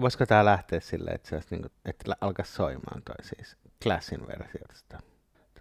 Voisiko 0.00 0.26
tää 0.26 0.44
lähteä 0.44 0.80
silleen, 0.80 1.14
että, 1.14 1.28
se 1.28 1.34
olisi 1.34 1.48
niinku, 1.50 1.68
että 1.84 2.12
alkaa 2.20 2.44
soimaan 2.44 3.02
toi 3.02 3.14
siis 3.22 3.56
Classin 3.82 4.26
versio 4.26 4.60
tästä, 4.68 4.98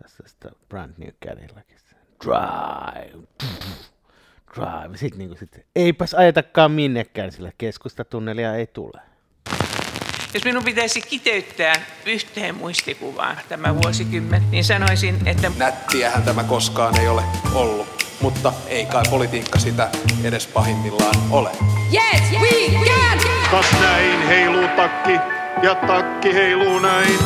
tästä, 0.02 0.24
tästä 0.24 0.50
Brand 0.70 0.94
New 0.98 1.10
Cadillacista. 1.28 1.96
Drive, 2.26 3.28
drive. 4.56 4.98
Sitten 4.98 5.20
niinku 5.20 5.36
sit, 5.36 5.66
eipäs 5.76 6.14
ajetakaan 6.14 6.72
minnekään, 6.72 7.32
sillä 7.32 7.52
keskustatunnelia 7.58 8.56
ei 8.56 8.68
tule. 8.68 9.02
Jos 10.34 10.46
minun 10.46 10.64
pitäisi 10.64 11.02
kiteyttää 11.02 11.74
yhteen 12.06 12.56
muistikuvaan 12.56 13.38
tämä 13.50 13.76
vuosikymmen, 13.76 14.44
niin 14.52 14.64
sanoisin, 14.64 15.28
että 15.28 15.52
Nättiähän 15.58 16.24
tämä 16.24 16.44
koskaan 16.44 17.00
ei 17.00 17.08
ole 17.08 17.24
ollut, 17.54 17.88
mutta 18.22 18.54
ei 18.68 18.86
kai 18.86 19.04
politiikka 19.10 19.60
sitä 19.60 19.90
edes 20.24 20.48
pahimmillaan 20.48 21.16
ole. 21.32 21.50
Yes, 21.94 22.42
we 22.42 22.86
can! 22.86 23.13
Kas 23.54 23.72
näin 23.82 24.28
heiluu 24.28 24.68
takki 24.76 25.20
ja 25.62 25.76
takki 25.76 26.34
heiluu 26.34 26.80
näin. 26.80 27.20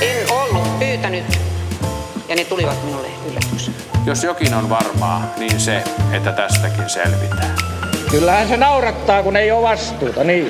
En 0.00 0.32
ollut 0.32 0.78
pyytänyt 0.78 1.24
ja 2.28 2.34
ne 2.36 2.44
tulivat 2.44 2.84
minulle 2.84 3.08
yllätyksenä. 3.30 3.76
Jos 4.06 4.24
jokin 4.24 4.54
on 4.54 4.68
varmaa, 4.68 5.22
niin 5.36 5.60
se, 5.60 5.84
että 6.12 6.32
tästäkin 6.32 6.90
selvitään. 6.90 7.56
Kyllähän 8.10 8.48
se 8.48 8.56
naurattaa, 8.56 9.22
kun 9.22 9.36
ei 9.36 9.50
ole 9.50 9.68
vastuuta, 9.68 10.24
niin. 10.24 10.46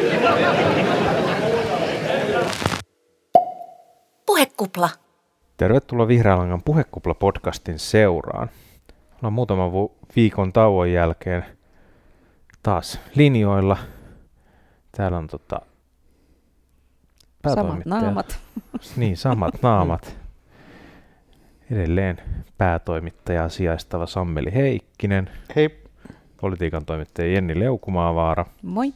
Puhekupla. 4.27 4.89
Tervetuloa 5.57 6.09
Vihreän 6.09 6.39
langan 6.39 6.63
Puhekupla-podcastin 6.65 7.79
seuraan. 7.79 8.51
Ollaan 9.15 9.33
muutaman 9.33 9.73
vu- 9.73 9.97
viikon 10.17 10.53
tauon 10.53 10.93
jälkeen 10.93 11.45
taas 12.63 13.01
linjoilla. 13.15 13.77
Täällä 14.99 15.19
on 15.19 15.27
tota, 15.27 15.61
Samat 17.55 17.85
naamat. 17.85 18.39
Niin, 18.97 19.17
samat 19.17 19.55
naamat. 19.63 20.17
Edelleen 21.71 22.19
päätoimittaja 22.59 23.49
sijaistava 23.49 24.07
Sammeli 24.07 24.55
Heikkinen, 24.55 25.31
Hei, 25.57 25.85
politiikan 26.41 26.85
toimittaja 26.85 27.33
Jenni 27.33 27.61
Leukumaavaara 27.61 28.47
Moi. 28.63 28.93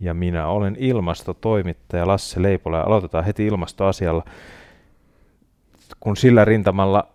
ja 0.00 0.14
minä 0.14 0.46
olen 0.46 0.76
ilmastotoimittaja 0.78 2.06
Lasse 2.06 2.42
Leipola 2.42 2.76
ja 2.76 2.84
aloitetaan 2.84 3.24
heti 3.24 3.46
ilmastoasialla, 3.46 4.24
kun 6.00 6.16
sillä 6.16 6.44
rintamalla 6.44 7.08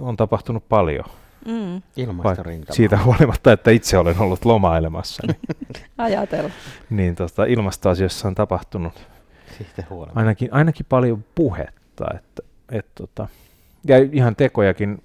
on 0.00 0.16
tapahtunut 0.16 0.68
paljon. 0.68 1.04
Mm, 1.46 1.82
ilmastorintama. 1.96 2.74
Siitä 2.74 2.98
huolimatta, 3.04 3.52
että 3.52 3.70
itse 3.70 3.98
olen 3.98 4.18
ollut 4.18 4.44
lomailemassa, 4.44 5.22
niin, 5.26 5.36
ajatella. 5.98 6.50
niin 6.90 7.14
tota, 7.14 7.44
ilmastoasioissa 7.44 8.28
on 8.28 8.34
tapahtunut 8.34 9.08
Siitä 9.58 9.84
huolimatta. 9.90 10.20
ainakin, 10.20 10.48
ainakin 10.52 10.86
paljon 10.88 11.24
puhetta. 11.34 12.04
Että, 12.14 12.42
et, 12.72 12.86
tota, 12.94 13.28
ja 13.88 13.96
ihan 14.12 14.36
tekojakin 14.36 15.02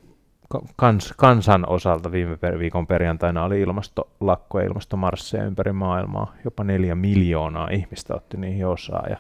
ka- 0.50 0.62
kans, 0.76 1.14
kansan 1.18 1.70
osalta 1.70 2.12
viime 2.12 2.38
per, 2.38 2.60
viikon 2.60 2.88
perjantaina 2.88 3.44
oli 3.44 3.62
ilmastolakko 3.62 4.60
ja 4.60 4.66
ilmastomarsseja 4.66 5.44
ympäri 5.46 5.72
maailmaa. 5.72 6.34
Jopa 6.46 6.64
neljä 6.64 6.96
miljoonaa 6.96 7.70
ihmistä 7.72 8.16
otti 8.16 8.38
niihin 8.38 8.68
osaa. 8.68 9.06
Ja, 9.10 9.18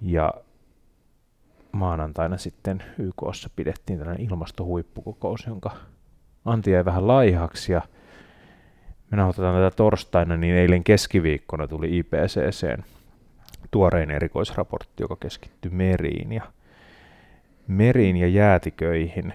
ja 0.00 0.32
maanantaina 1.72 2.38
sitten 2.38 2.82
YKssa 2.98 3.50
pidettiin 3.56 3.98
tällainen 3.98 4.26
ilmastohuippukokous, 4.26 5.46
jonka 5.46 5.70
Antti 6.44 6.70
jäi 6.70 6.84
vähän 6.84 7.06
laihaksi 7.06 7.72
ja 7.72 7.82
me 9.10 9.16
nauhoitetaan 9.16 9.54
tätä 9.54 9.76
torstaina, 9.76 10.36
niin 10.36 10.54
eilen 10.54 10.84
keskiviikkona 10.84 11.68
tuli 11.68 11.98
IPCCn 11.98 12.82
tuorein 13.70 14.10
erikoisraportti, 14.10 15.02
joka 15.02 15.16
keskittyy 15.16 15.70
meriin 15.70 16.32
ja 16.32 16.42
meriin 17.66 18.16
ja 18.16 18.28
jäätiköihin. 18.28 19.32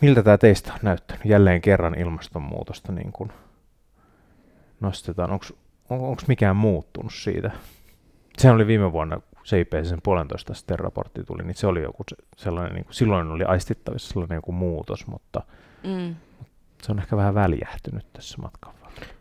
Miltä 0.00 0.22
tämä 0.22 0.38
teistä 0.38 0.72
on 0.72 0.78
näyttänyt? 0.82 1.24
Jälleen 1.24 1.60
kerran 1.60 1.98
ilmastonmuutosta 1.98 2.92
niin 2.92 3.12
kuin 3.12 3.32
nostetaan. 4.80 5.30
Onko 5.30 5.46
on, 5.90 6.16
mikään 6.28 6.56
muuttunut 6.56 7.12
siitä? 7.14 7.50
Sehän 8.38 8.54
oli 8.54 8.66
viime 8.66 8.92
vuonna, 8.92 9.16
kun 9.16 9.46
se 9.46 9.60
IPCCn 9.60 9.98
puolentoista 10.02 10.52
asteen 10.52 10.78
raportti 10.78 11.24
tuli, 11.24 11.42
niin 11.42 11.54
se 11.54 11.66
oli 11.66 11.82
joku 11.82 12.02
se- 12.10 12.16
sellainen, 12.36 12.74
niin 12.74 12.84
kuin, 12.84 12.94
silloin 12.94 13.28
oli 13.28 13.44
aistittavissa 13.44 14.08
sellainen 14.12 14.36
joku 14.36 14.52
muutos, 14.52 15.06
mutta 15.06 15.42
Mm. 15.84 16.14
se 16.82 16.92
on 16.92 16.98
ehkä 16.98 17.16
vähän 17.16 17.34
väljähtynyt 17.34 18.12
tässä 18.12 18.42
matkan 18.42 18.74
varrella. 18.82 19.14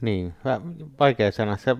Niin, 0.00 0.34
vä- 0.44 0.86
vaikea 1.00 1.32
sanoa. 1.32 1.56
Se, 1.56 1.76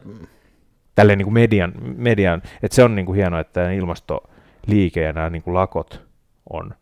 tälleen 0.94 1.19
niin 1.19 1.27
kuin 1.27 1.34
median, 1.34 1.72
median 1.97 2.43
että 2.62 2.75
se 2.77 2.84
on 2.84 2.94
niin 2.94 3.06
kuin 3.06 3.16
hienoa, 3.16 3.41
että 3.41 3.71
ilmastoliike 3.71 5.03
ja 5.03 5.12
nämä 5.12 5.31
niin 5.31 5.43
kuin 5.43 5.54
lakot 5.54 6.06
on, 6.50 6.75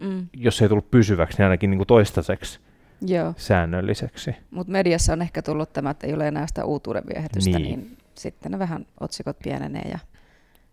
Mm. 0.00 0.26
jos 0.36 0.62
ei 0.62 0.68
tullut 0.68 0.90
pysyväksi, 0.90 1.38
niin 1.38 1.44
ainakin 1.44 1.70
niin 1.70 1.78
kuin 1.78 1.86
toistaiseksi 1.86 2.60
Joo, 3.00 3.34
säännölliseksi. 3.36 4.34
mutta 4.50 4.72
mediassa 4.72 5.12
on 5.12 5.22
ehkä 5.22 5.42
tullut 5.42 5.72
tämä, 5.72 5.90
että 5.90 6.06
ei 6.06 6.14
ole 6.14 6.28
enää 6.28 6.46
sitä 6.46 6.64
uutuuden 6.64 7.02
viehätystä, 7.14 7.58
Niin. 7.58 7.80
niin. 7.80 7.96
Sitten 8.18 8.52
ne 8.52 8.58
vähän 8.58 8.86
otsikot 9.00 9.38
pienenee 9.38 9.88
ja, 9.90 9.98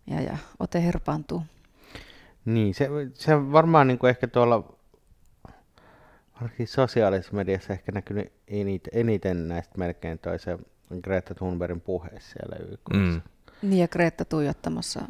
ja, 0.07 0.21
ja 0.21 0.37
ote 0.59 0.83
herpaantuu. 0.83 1.43
niin, 2.45 2.73
se, 2.73 2.89
se 3.13 3.51
varmaan 3.51 3.87
niin 3.87 3.99
kuin 3.99 4.09
ehkä 4.09 4.27
tuolla 4.27 4.73
varsinkin 6.41 6.67
sosiaalisessa 6.67 7.35
mediassa 7.35 7.73
ehkä 7.73 7.91
näkynyt 7.91 8.31
eniten, 8.47 8.91
eniten 8.93 9.47
näistä 9.47 9.77
melkein 9.77 10.19
toi 10.19 10.39
se 10.39 10.57
Greta 11.01 11.35
Thunbergin 11.35 11.81
puhe 11.81 12.09
siellä 12.19 12.55
YKssa. 12.55 13.21
Mm. 13.21 13.21
Niin 13.61 13.81
ja 13.81 13.87
Greta 13.87 14.25
tuijottamassa 14.25 15.01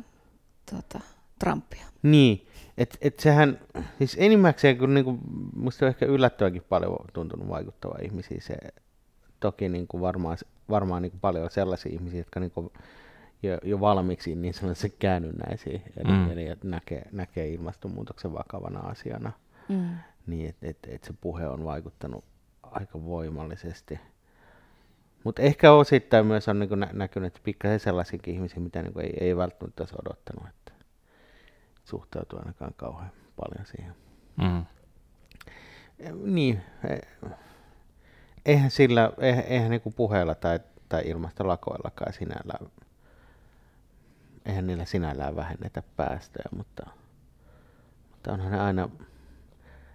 tuota, 0.69 0.99
Trumpia. 1.39 1.85
Niin, 2.03 2.47
että 2.77 2.97
et 3.01 3.19
sehän, 3.19 3.59
siis 3.97 4.17
enimmäkseen, 4.19 4.77
kun 4.77 4.93
niinku, 4.93 5.19
musta 5.55 5.85
on 5.85 5.89
ehkä 5.89 6.05
yllättävänkin 6.05 6.63
paljon 6.69 6.97
tuntunut 7.13 7.49
vaikuttava 7.49 7.95
ihmisiä 8.01 8.37
se, 8.41 8.57
toki 9.41 9.69
niinku 9.69 10.01
varmaan, 10.01 10.37
varmaan 10.69 11.01
niinku 11.01 11.17
paljon 11.21 11.51
sellaisia 11.51 11.91
ihmisiä, 11.93 12.19
jotka 12.19 12.39
niinku 12.39 12.73
jo, 13.43 13.57
jo 13.63 13.79
valmiiksi 13.79 14.35
niin 14.35 14.53
sanotusti 14.53 14.95
käännynnäisiä, 14.99 15.79
eli, 15.97 16.11
Mm. 16.11 16.31
eli 16.31 16.47
että 16.47 16.67
näkee, 16.67 17.05
näkee 17.11 17.47
ilmastonmuutoksen 17.49 18.33
vakavana 18.33 18.79
asiana, 18.79 19.31
Mm. 19.69 19.89
niin 20.27 20.49
että 20.49 20.67
et, 20.67 20.77
et 20.87 21.03
se 21.03 21.13
puhe 21.21 21.47
on 21.47 21.63
vaikuttanut 21.63 22.23
aika 22.63 23.05
voimallisesti. 23.05 23.99
Mutta 25.23 25.41
ehkä 25.41 25.71
osittain 25.71 26.25
myös 26.25 26.47
on 26.47 26.59
niinku 26.59 26.75
nä- 26.75 26.89
näkynyt 26.93 27.39
pikkasen 27.43 27.79
sellaisiakin 27.79 28.33
ihmisiä, 28.33 28.59
mitä 28.59 28.81
niinku 28.81 28.99
ei, 28.99 29.13
ei 29.19 29.37
välttämättä 29.37 29.83
olisi 29.83 29.95
odottanut, 30.05 30.49
että 30.49 30.71
suhtautuu 31.83 32.39
ainakaan 32.39 32.73
kauhean 32.77 33.11
paljon 33.35 33.65
siihen. 33.65 33.95
Mm. 34.41 34.65
Niin, 36.33 36.61
eh, 36.89 36.99
eihän 38.45 38.71
sillä, 38.71 39.11
eihän, 39.19 39.43
eihän 39.43 39.69
niinku 39.69 39.91
puheella 39.91 40.35
tai, 40.35 40.59
tai 40.89 41.01
ilmastolakoillakaan 41.05 42.13
sinällään, 42.13 42.71
eihän 44.45 44.67
niillä 44.67 44.85
sinällään 44.85 45.35
vähennetä 45.35 45.83
päästöjä, 45.95 46.49
mutta, 46.55 46.89
mutta 48.11 48.33
onhan 48.33 48.51
ne 48.51 48.59
aina 48.59 48.89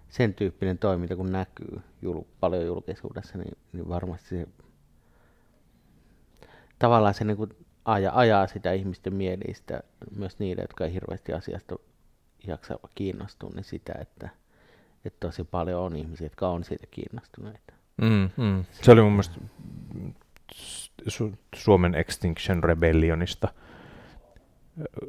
sen 0.09 0.33
tyyppinen 0.33 0.77
toiminta, 0.77 1.15
kun 1.15 1.31
näkyy 1.31 1.81
jul, 2.01 2.21
paljon 2.39 2.65
julkisuudessa, 2.65 3.37
niin, 3.37 3.57
niin 3.73 3.89
varmasti 3.89 4.29
se 4.29 4.47
tavallaan 6.79 7.13
se 7.13 7.23
niin 7.23 7.37
aja, 7.85 8.11
ajaa 8.15 8.47
sitä 8.47 8.73
ihmisten 8.73 9.13
mielistä, 9.13 9.83
myös 10.15 10.39
niille, 10.39 10.61
jotka 10.61 10.85
ei 10.85 10.93
hirveästi 10.93 11.33
asiasta 11.33 11.75
jaksa 12.47 12.79
kiinnostua, 12.95 13.49
niin 13.55 13.63
sitä, 13.63 13.93
että, 14.01 14.29
että 15.05 15.27
tosi 15.27 15.43
paljon 15.43 15.81
on 15.81 15.95
ihmisiä, 15.95 16.25
jotka 16.25 16.49
on 16.49 16.63
siitä 16.63 16.87
kiinnostuneita. 16.91 17.76
Mm, 18.01 18.29
mm. 18.37 18.65
Se 18.71 18.91
oli 18.91 19.01
mun 19.01 19.11
mielestä 19.11 19.35
Su- 21.09 21.37
Suomen 21.55 21.95
Extinction 21.95 22.63
Rebellionista. 22.63 23.47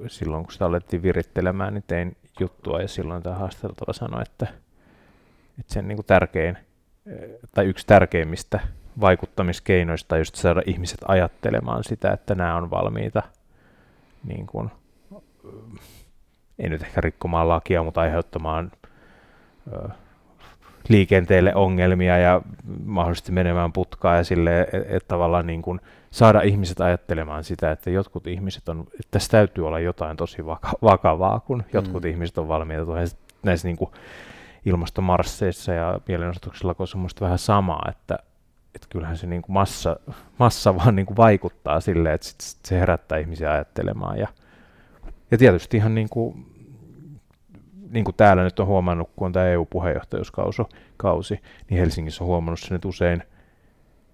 Silloin 0.06 0.44
kun 0.44 0.52
sitä 0.52 0.66
alettiin 0.66 1.02
virittelemään, 1.02 1.74
niin 1.74 1.84
tein 1.86 2.16
juttua 2.40 2.80
ja 2.80 2.88
silloin 2.88 3.22
tämä 3.22 3.36
haasteltava 3.36 3.92
sanoi, 3.92 4.22
että, 4.22 4.46
että 5.60 5.74
sen 5.74 5.88
niin 5.88 5.96
kuin 5.96 6.06
tärkein 6.06 6.58
tai 7.54 7.66
yksi 7.66 7.86
tärkeimmistä 7.86 8.60
vaikuttamiskeinoista 9.00 10.14
on 10.14 10.20
just 10.20 10.34
saada 10.34 10.62
ihmiset 10.66 10.98
ajattelemaan 11.08 11.84
sitä, 11.84 12.10
että 12.10 12.34
nämä 12.34 12.56
on 12.56 12.70
valmiita 12.70 13.22
niin 14.24 14.46
kuin, 14.46 14.70
ei 16.58 16.68
nyt 16.68 16.82
ehkä 16.82 17.00
rikkomaan 17.00 17.48
lakia, 17.48 17.82
mutta 17.82 18.00
aiheuttamaan 18.00 18.72
liikenteelle 20.88 21.54
ongelmia 21.54 22.18
ja 22.18 22.42
mahdollisesti 22.84 23.32
menemään 23.32 23.72
putkaan 23.72 24.16
ja 24.16 24.24
sille, 24.24 24.60
että 24.60 24.96
et 24.96 25.08
tavallaan 25.08 25.46
niin 25.46 25.62
kuin 25.62 25.80
saada 26.10 26.40
ihmiset 26.40 26.80
ajattelemaan 26.80 27.44
sitä, 27.44 27.70
että 27.70 27.90
jotkut 27.90 28.26
ihmiset 28.26 28.68
on, 28.68 28.80
että 28.80 29.08
tässä 29.10 29.30
täytyy 29.30 29.66
olla 29.66 29.80
jotain 29.80 30.16
tosi 30.16 30.46
vaka- 30.46 30.78
vakavaa, 30.82 31.40
kun 31.40 31.62
jotkut 31.72 32.02
Mm. 32.02 32.08
ihmiset 32.10 32.38
on 32.38 32.48
valmiita 32.48 32.84
näissä 33.42 33.68
niin 33.68 33.76
kuin 33.76 33.90
ilmastomarsseissa 34.66 35.72
ja 35.72 36.00
mielenosoituksilla, 36.08 36.74
on 36.78 36.88
semmoista 36.88 37.24
vähän 37.24 37.38
samaa, 37.38 37.86
että, 37.90 38.18
et 38.74 38.86
kyllähän 38.90 39.16
se 39.16 39.26
niin 39.26 39.42
kuin 39.42 39.54
massa, 39.54 39.96
massa 40.38 40.76
vaan 40.76 40.96
niin 40.96 41.06
kuin 41.06 41.16
vaikuttaa 41.16 41.80
silleen, 41.80 42.14
että 42.14 42.26
sit 42.26 42.58
se 42.64 42.80
herättää 42.80 43.18
ihmisiä 43.18 43.52
ajattelemaan. 43.52 44.18
Ja, 44.18 44.28
ja 45.30 45.38
tietysti 45.38 45.76
ihan 45.76 45.94
niin 45.94 46.08
kuin, 46.08 46.46
niin 47.90 48.04
kuin 48.04 48.14
täällä 48.14 48.44
nyt 48.44 48.60
on 48.60 48.66
huomannut, 48.66 49.10
kun 49.16 49.26
on 49.26 49.32
tämä 49.32 49.46
EU-puheenjohtajuuskausi, 49.46 51.40
niin 51.70 51.80
Helsingissä 51.80 52.24
on 52.24 52.28
huomannut 52.28 52.60
sen, 52.60 52.74
että 52.74 52.88
usein, 52.88 53.22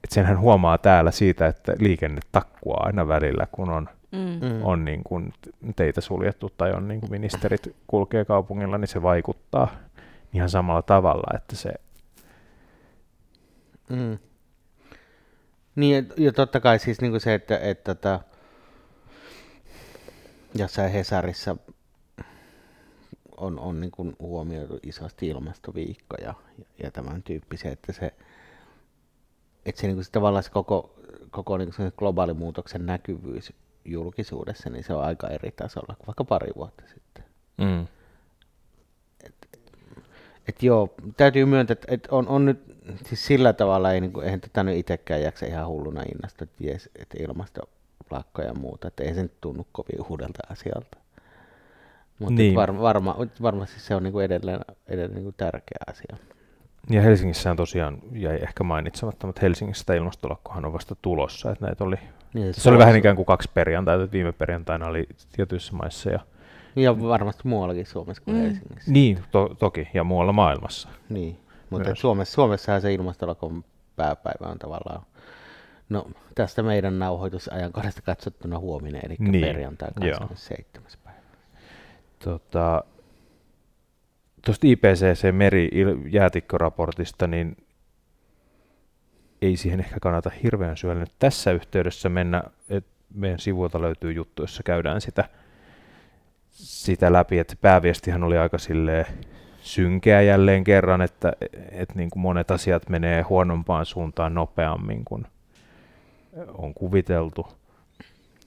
että 0.04 0.14
senhän 0.14 0.40
huomaa 0.40 0.78
täällä 0.78 1.10
siitä, 1.10 1.46
että 1.46 1.72
liikenne 1.78 2.20
takkuaa 2.32 2.86
aina 2.86 3.08
välillä, 3.08 3.46
kun 3.52 3.70
on, 3.70 3.88
mm. 4.12 4.62
on 4.62 4.84
niin 4.84 5.04
kuin 5.04 5.32
teitä 5.76 6.00
suljettu 6.00 6.50
tai 6.56 6.72
on 6.72 6.88
niin 6.88 7.00
kuin 7.00 7.10
ministerit 7.10 7.76
kulkee 7.86 8.24
kaupungilla, 8.24 8.78
niin 8.78 8.88
se 8.88 9.02
vaikuttaa 9.02 9.68
ihan 10.34 10.48
samalla 10.50 10.82
tavalla, 10.82 11.36
että 11.36 11.56
se... 11.56 11.74
Mm. 13.88 14.18
Niin, 15.76 16.08
ja 16.16 16.32
totta 16.32 16.60
kai 16.60 16.78
siis 16.78 17.00
niin 17.00 17.12
kuin 17.12 17.20
se, 17.20 17.34
että, 17.34 17.58
että, 17.58 17.92
että 17.92 18.20
jossain 20.54 20.92
Hesarissa 20.92 21.56
on, 23.36 23.58
on 23.58 23.80
niin 23.80 23.90
kuin 23.90 24.16
huomioitu 24.20 24.78
isosti 24.82 25.28
ilmastoviikko 25.28 26.16
ja, 26.22 26.34
ja 26.82 26.90
tämän 26.90 27.22
tyyppisiä, 27.22 27.72
että 27.72 27.92
se, 27.92 28.14
että 29.66 29.80
se, 29.80 29.86
niin 29.86 29.96
kuin 29.96 30.04
se 30.04 30.10
tavallaan 30.10 30.42
se 30.44 30.50
koko, 30.50 30.94
koko 31.30 31.58
niin 31.58 31.70
kuin 31.76 31.92
globaalimuutoksen 31.96 32.86
näkyvyys 32.86 33.52
julkisuudessa, 33.84 34.70
niin 34.70 34.84
se 34.84 34.94
on 34.94 35.04
aika 35.04 35.28
eri 35.28 35.50
tasolla 35.50 35.94
kuin 35.98 36.06
vaikka 36.06 36.24
pari 36.24 36.50
vuotta 36.56 36.82
sitten. 36.86 37.24
Mm. 37.58 37.86
Et, 39.24 39.34
et 40.48 40.62
joo, 40.62 40.94
täytyy 41.16 41.44
myöntää, 41.44 41.72
että 41.72 41.94
et 41.94 42.08
on, 42.10 42.28
on 42.28 42.44
nyt 42.44 42.76
siis 43.06 43.26
sillä 43.26 43.52
tavalla, 43.52 43.92
ei, 43.92 44.00
niin 44.00 44.12
kuin, 44.12 44.24
eihän 44.24 44.40
tätä 44.40 44.62
nyt 44.62 44.76
itsekään 44.76 45.22
jaksa 45.22 45.46
ihan 45.46 45.66
hulluna 45.66 46.02
innasta, 46.02 46.44
että, 46.44 46.64
jes, 46.64 46.90
että 46.98 47.16
ilmastolakko 47.20 48.42
ja 48.42 48.54
muuta, 48.54 48.88
että 48.88 49.04
ei 49.04 49.14
se 49.14 49.22
nyt 49.22 49.40
tunnu 49.40 49.66
kovin 49.72 50.06
uudelta 50.10 50.38
asialta. 50.50 51.03
Mutta 52.18 52.34
niin. 52.34 52.54
var, 52.54 52.78
varma, 52.78 53.16
varmasti 53.42 53.80
se 53.80 53.94
on 53.94 54.02
niin 54.02 54.12
kuin 54.12 54.24
edelleen, 54.24 54.60
edelleen 54.86 55.14
niin 55.14 55.24
kuin 55.24 55.34
tärkeä 55.36 55.78
asia. 55.86 56.16
Ja 56.90 57.02
Helsingissä 57.02 57.50
on 57.50 57.56
tosiaan, 57.56 57.98
jäi 58.12 58.36
ehkä 58.42 58.64
mainitsematta, 58.64 59.26
mutta 59.26 59.40
Helsingissä 59.42 59.94
ilmastolakkohan 59.94 60.64
on 60.64 60.72
vasta 60.72 60.96
tulossa. 61.02 61.50
Että 61.50 61.66
näitä 61.66 61.84
oli, 61.84 61.96
niin, 62.34 62.54
se, 62.54 62.60
se 62.60 62.68
oli 62.68 62.78
vähän 62.78 62.96
ikään 62.96 63.16
kuin 63.16 63.26
kaksi 63.26 63.50
perjantaita, 63.54 64.04
että 64.04 64.12
viime 64.12 64.32
perjantaina 64.32 64.86
oli 64.86 65.06
tietyissä 65.32 65.72
maissa. 65.72 66.10
Ja, 66.10 66.20
ja 66.76 67.00
varmasti 67.00 67.48
muuallakin 67.48 67.86
Suomessa 67.86 68.22
kuin 68.22 68.36
mm. 68.36 68.42
Helsingissä. 68.42 68.92
Niin, 68.92 69.18
to, 69.30 69.56
toki, 69.58 69.88
ja 69.94 70.04
muualla 70.04 70.32
maailmassa. 70.32 70.88
Niin, 71.08 71.40
mutta 71.70 71.94
Suomessa, 71.94 72.34
Suomessahan 72.34 72.80
se 72.80 72.94
ilmastolakon 72.94 73.64
pääpäivä 73.96 74.46
on 74.46 74.58
tavallaan, 74.58 75.02
no 75.88 76.10
tästä 76.34 76.62
meidän 76.62 76.98
nauhoitusajankohdasta 76.98 78.02
katsottuna 78.02 78.58
huominen, 78.58 79.00
eli 79.04 79.16
niin, 79.18 79.44
perjantai 79.44 79.88
27. 80.00 80.90
Tota, 82.18 82.84
tuosta 84.44 84.66
IPCC-meri-jäätikkoraportista, 84.66 87.26
niin 87.26 87.56
ei 89.42 89.56
siihen 89.56 89.80
ehkä 89.80 89.96
kannata 90.00 90.30
hirveän 90.42 90.76
syvälle 90.76 91.00
nyt 91.00 91.14
tässä 91.18 91.52
yhteydessä 91.52 92.08
mennä. 92.08 92.42
Et 92.68 92.86
meidän 93.14 93.38
sivuilta 93.38 93.80
löytyy 93.80 94.12
juttu, 94.12 94.42
jossa 94.42 94.62
käydään 94.62 95.00
sitä, 95.00 95.24
sitä 96.50 97.12
läpi, 97.12 97.38
että 97.38 97.54
pääviestihän 97.60 98.24
oli 98.24 98.38
aika 98.38 98.58
silleen 98.58 99.06
synkeä 99.60 100.22
jälleen 100.22 100.64
kerran, 100.64 101.02
että, 101.02 101.32
että 101.70 101.94
niin 101.94 102.10
kuin 102.10 102.22
monet 102.22 102.50
asiat 102.50 102.88
menee 102.88 103.22
huonompaan 103.22 103.86
suuntaan 103.86 104.34
nopeammin 104.34 105.04
kuin 105.04 105.26
on 106.54 106.74
kuviteltu. 106.74 107.46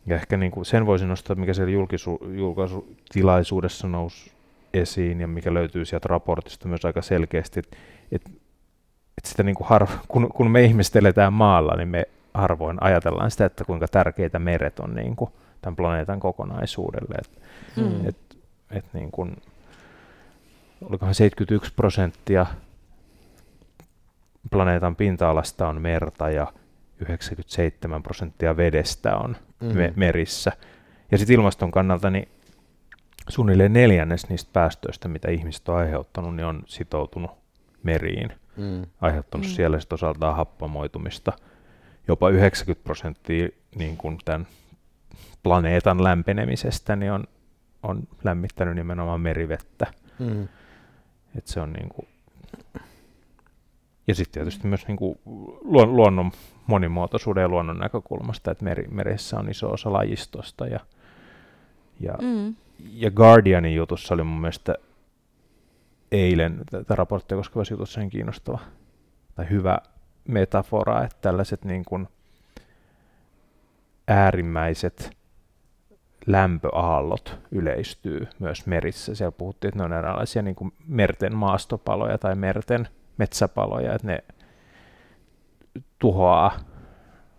Ja 0.07 0.15
ehkä 0.15 0.37
niin 0.37 0.51
kuin 0.51 0.65
sen 0.65 0.85
voisin 0.85 1.07
nostaa, 1.07 1.35
mikä 1.35 1.53
siellä 1.53 1.71
julkisu, 1.71 2.19
julkaisutilaisuudessa 2.35 3.87
nousi 3.87 4.31
esiin 4.73 5.21
ja 5.21 5.27
mikä 5.27 5.53
löytyy 5.53 5.85
sieltä 5.85 6.07
raportista 6.07 6.67
myös 6.67 6.85
aika 6.85 7.01
selkeästi, 7.01 7.59
että, 7.59 7.77
että, 8.11 8.29
että 9.17 9.29
sitä 9.29 9.43
niin 9.43 9.55
kuin 9.55 9.67
harvo, 9.67 9.91
kun, 10.07 10.29
kun 10.29 10.51
me 10.51 10.63
ihmisteletään 10.63 11.33
maalla, 11.33 11.75
niin 11.75 11.87
me 11.87 12.05
harvoin 12.33 12.83
ajatellaan 12.83 13.31
sitä, 13.31 13.45
että 13.45 13.65
kuinka 13.65 13.87
tärkeitä 13.87 14.39
meret 14.39 14.79
on 14.79 14.95
niin 14.95 15.15
kuin 15.15 15.31
tämän 15.61 15.75
planeetan 15.75 16.19
kokonaisuudelle. 16.19 17.15
Että, 17.15 17.41
mm. 17.81 18.07
että, 18.07 18.35
että 18.71 18.97
niin 18.97 19.11
kuin, 19.11 19.35
olikohan 20.81 21.15
71 21.15 21.73
prosenttia 21.73 22.45
planeetan 24.51 24.95
pinta-alasta 24.95 25.67
on 25.67 25.81
merta 25.81 26.29
ja 26.29 26.47
97 27.01 28.03
prosenttia 28.03 28.57
vedestä 28.57 29.17
on 29.17 29.35
mm. 29.61 29.77
me- 29.77 29.93
merissä. 29.95 30.51
Ja 31.11 31.17
sitten 31.17 31.33
ilmaston 31.35 31.71
kannalta 31.71 32.09
niin 32.09 32.27
suunnilleen 33.29 33.73
neljännes 33.73 34.29
niistä 34.29 34.49
päästöistä, 34.53 35.07
mitä 35.07 35.31
ihmiset 35.31 35.69
on 35.69 35.75
aiheuttanut, 35.75 36.35
niin 36.35 36.45
on 36.45 36.63
sitoutunut 36.65 37.31
meriin. 37.83 38.29
Mm. 38.57 38.85
Aiheuttanut 39.01 39.47
mm. 39.47 39.53
siellä 39.53 39.79
sit 39.79 39.93
osaltaan 39.93 40.35
happamoitumista. 40.35 41.33
Jopa 42.07 42.29
90 42.29 42.83
prosenttia 42.83 43.49
niin 43.75 43.97
kun 43.97 44.17
tämän 44.25 44.47
planeetan 45.43 46.03
lämpenemisestä 46.03 46.95
niin 46.95 47.11
on, 47.11 47.23
on 47.83 48.07
lämmittänyt 48.23 48.75
nimenomaan 48.75 49.21
merivettä. 49.21 49.87
Mm. 50.19 50.47
Et 51.37 51.47
se 51.47 51.59
on 51.59 51.73
niin 51.73 51.89
kuin 51.89 52.07
ja 54.07 54.15
sitten 54.15 54.33
tietysti 54.33 54.67
myös 54.67 54.87
niin 54.87 54.97
kuin 54.97 55.19
luonnon 55.63 56.31
monimuotoisuuden 56.67 57.41
ja 57.41 57.47
luonnon 57.47 57.79
näkökulmasta, 57.79 58.51
että 58.51 58.63
meri, 58.63 58.87
meressä 58.91 59.39
on 59.39 59.49
iso 59.49 59.69
osa 59.69 59.93
lajistosta. 59.93 60.67
Ja, 60.67 60.79
ja, 61.99 62.13
mm. 62.21 62.55
ja 62.91 63.11
Guardianin 63.11 63.75
jutussa 63.75 64.13
oli 64.13 64.23
mun 64.23 64.41
mielestä 64.41 64.75
eilen 66.11 66.61
tätä 66.71 66.95
raporttia 66.95 67.37
koskevassa 67.37 67.73
jutussa 67.73 68.01
sen 68.01 68.09
kiinnostava 68.09 68.59
tai 69.35 69.49
hyvä 69.49 69.77
metafora, 70.27 71.03
että 71.03 71.17
tällaiset 71.21 71.65
niin 71.65 71.85
kuin 71.85 72.07
äärimmäiset 74.07 75.17
lämpöaallot 76.25 77.37
yleistyy 77.51 78.27
myös 78.39 78.65
merissä. 78.65 79.15
Siellä 79.15 79.31
puhuttiin, 79.31 79.69
että 79.69 79.77
ne 79.79 79.85
on 79.85 79.93
eräänlaisia 79.93 80.41
niin 80.41 80.55
kuin 80.55 80.73
merten 80.87 81.35
maastopaloja 81.35 82.17
tai 82.17 82.35
merten 82.35 82.87
metsäpaloja, 83.17 83.93
että 83.93 84.07
ne 84.07 84.23
tuhoaa 85.99 86.59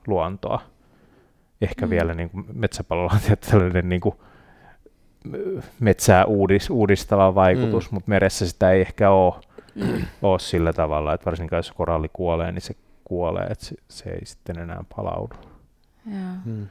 luontoa. 0.07 0.63
Ehkä 1.61 1.87
mm. 1.87 1.91
vielä 1.91 2.15
niin 2.15 2.31
kuin 2.31 2.45
metsäpalolla 2.53 3.13
on 3.13 3.37
tällainen 3.51 3.89
niin 3.89 4.01
kuin 4.01 4.15
metsää 5.81 6.25
uudis, 6.25 6.71
uudistava 6.71 7.35
vaikutus, 7.35 7.91
mm. 7.91 7.95
mutta 7.95 8.09
meressä 8.11 8.47
sitä 8.47 8.71
ei 8.71 8.81
ehkä 8.81 9.11
ole, 9.11 9.35
mm. 9.75 10.03
ole 10.23 10.39
sillä 10.39 10.73
tavalla, 10.73 11.15
että 11.15 11.25
varsinkaan 11.25 11.59
jos 11.59 11.73
koralli 11.73 12.11
kuolee, 12.13 12.53
niin 12.53 12.63
se 12.63 12.75
kuolee, 13.05 13.47
että 13.47 13.65
se, 13.65 13.77
se 13.89 14.11
ei 14.11 14.27
sitten 14.27 14.59
enää 14.59 14.85
palaudu. 14.97 15.35
Ja, 16.07 16.35
mm. 16.45 16.67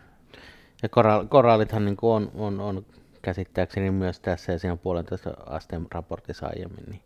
ja 0.83 0.89
koral, 0.89 1.25
korallithan 1.25 1.85
niin 1.85 1.97
kuin 1.97 2.11
on, 2.11 2.31
on, 2.35 2.59
on 2.59 2.85
käsittääkseni 3.21 3.91
myös 3.91 4.19
tässä 4.19 4.51
ja 4.51 4.59
siinä 4.59 4.77
puolentoista 4.77 5.29
asteen 5.45 5.87
raportissa 5.91 6.47
aiemmin, 6.47 6.83
niin 6.87 7.01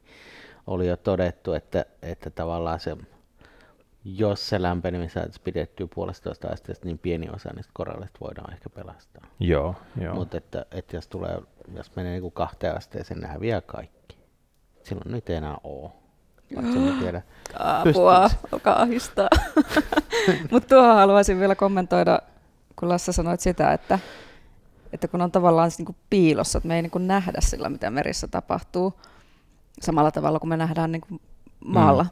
oli 0.68 0.88
jo 0.88 0.98
todettu, 0.98 1.54
että, 1.54 1.86
että 2.02 2.30
tavallaan 2.30 2.80
se, 2.80 2.98
jos 4.06 4.50
se 4.50 4.62
lämpeneminen 4.62 5.10
saataisiin 5.10 5.44
pidettyä 5.44 5.88
puolestoista 5.96 6.48
asteesta, 6.48 6.86
niin 6.86 7.00
pieni 7.00 7.30
osa 7.30 7.50
niistä 7.56 7.72
korallista 7.74 8.20
voidaan 8.22 8.54
ehkä 8.54 8.70
pelastaa. 8.70 9.24
Joo, 9.40 9.76
joo. 10.02 10.16
Mutta 10.16 10.38
että, 10.38 10.66
että 10.72 10.98
jos, 10.98 11.08
tulee, 11.08 11.40
jos 11.76 11.96
menee 11.96 12.12
niin 12.12 12.22
kuin 12.22 12.32
kahteen 12.32 12.78
asteeseen, 12.78 13.20
ne 13.20 13.28
häviää 13.28 13.62
kaikki. 13.62 14.18
Silloin 14.84 15.12
nyt 15.12 15.30
ei 15.30 15.36
enää 15.36 15.58
ole. 15.64 15.92
tiedä. 17.00 17.22
Apua, 17.60 18.30
alkaa 18.52 18.82
ahistaa. 18.82 19.30
Mutta 20.52 20.70
tuohon 20.70 20.96
haluaisin 20.96 21.40
vielä 21.40 21.56
kommentoida, 21.56 22.20
kun 22.76 22.90
Lassa 22.90 23.12
sanoit 23.12 23.40
sitä, 23.40 23.74
että, 23.74 24.00
että 24.94 25.08
kun 25.08 25.22
on 25.22 25.32
tavallaan 25.32 25.72
niin 25.78 25.86
kuin 25.86 25.96
piilossa, 26.10 26.58
että 26.58 26.68
me 26.68 26.76
ei 26.76 26.82
niin 26.82 26.92
kuin 26.92 27.08
nähdä 27.08 27.42
sillä, 27.42 27.70
mitä 27.70 27.90
merissä 27.90 28.28
tapahtuu, 28.28 28.94
samalla 29.82 30.12
tavalla 30.12 30.40
kuin 30.40 30.50
me 30.50 30.58
nähdään 30.58 30.92
niin 30.92 31.02
kuin 31.02 31.22
maalla. 31.66 32.04
Mm. 32.04 32.10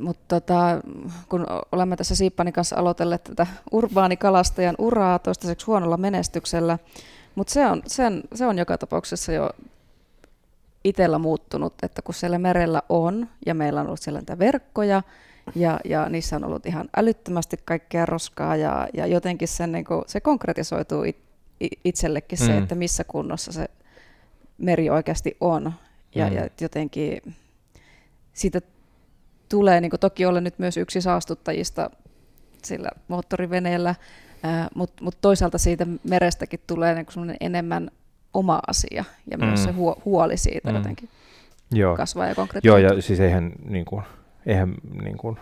Mutta 0.00 0.40
tota, 0.40 0.80
kun 1.28 1.46
olemme 1.72 1.96
tässä 1.96 2.14
Siippanin 2.14 2.52
kanssa 2.52 2.76
aloitelleet 2.76 3.24
tätä 3.24 3.46
urbaanikalastajan 3.72 4.74
uraa 4.78 5.18
toistaiseksi 5.18 5.66
huonolla 5.66 5.96
menestyksellä, 5.96 6.78
mutta 7.34 7.52
se 7.52 7.66
on, 7.66 7.82
sen, 7.86 8.22
se 8.34 8.46
on 8.46 8.58
joka 8.58 8.78
tapauksessa 8.78 9.32
jo 9.32 9.50
itsellä 10.84 11.18
muuttunut, 11.18 11.74
että 11.82 12.02
kun 12.02 12.14
siellä 12.14 12.38
merellä 12.38 12.82
on 12.88 13.28
ja 13.46 13.54
meillä 13.54 13.80
on 13.80 13.86
ollut 13.86 14.00
siellä 14.00 14.20
niitä 14.20 14.38
verkkoja 14.38 15.02
ja, 15.54 15.80
ja 15.84 16.08
niissä 16.08 16.36
on 16.36 16.44
ollut 16.44 16.66
ihan 16.66 16.88
älyttömästi 16.96 17.56
kaikkea 17.64 18.06
roskaa 18.06 18.56
ja, 18.56 18.88
ja 18.94 19.06
jotenkin 19.06 19.48
sen, 19.48 19.72
niin 19.72 19.84
kuin, 19.84 20.02
se 20.06 20.20
konkretisoituu 20.20 21.04
it, 21.04 21.18
itsellekin 21.84 22.38
mm. 22.38 22.46
se, 22.46 22.58
että 22.58 22.74
missä 22.74 23.04
kunnossa 23.04 23.52
se 23.52 23.68
meri 24.58 24.90
oikeasti 24.90 25.36
on 25.40 25.72
ja, 26.14 26.30
mm. 26.30 26.36
ja 26.36 26.48
jotenkin 26.60 27.34
siitä 28.32 28.60
tulee, 29.48 29.80
niin 29.80 29.90
kuin 29.90 30.00
toki 30.00 30.26
olla 30.26 30.40
nyt 30.40 30.58
myös 30.58 30.76
yksi 30.76 31.00
saastuttajista 31.00 31.90
sillä 32.64 32.88
moottoriveneellä, 33.08 33.94
mutta 34.74 35.04
mut 35.04 35.18
toisaalta 35.20 35.58
siitä 35.58 35.86
merestäkin 36.08 36.60
tulee 36.66 36.94
niin 36.94 37.36
enemmän 37.40 37.90
oma 38.34 38.60
asia 38.66 39.04
ja 39.30 39.38
myös 39.38 39.60
mm. 39.60 39.64
se 39.64 39.72
huo, 39.72 40.02
huoli 40.04 40.36
siitä 40.36 40.70
mm. 40.70 40.76
jotenkin 40.76 41.08
Joo. 41.72 41.96
kasvaa 41.96 42.26
ja 42.26 42.34
Joo, 42.62 42.78
ja 42.78 43.02
siis 43.02 43.20
eihän, 43.20 43.52
niin 43.64 43.84
kuin, 43.84 44.02
eihän 44.46 44.74
niin 45.02 45.18
kuin, 45.18 45.36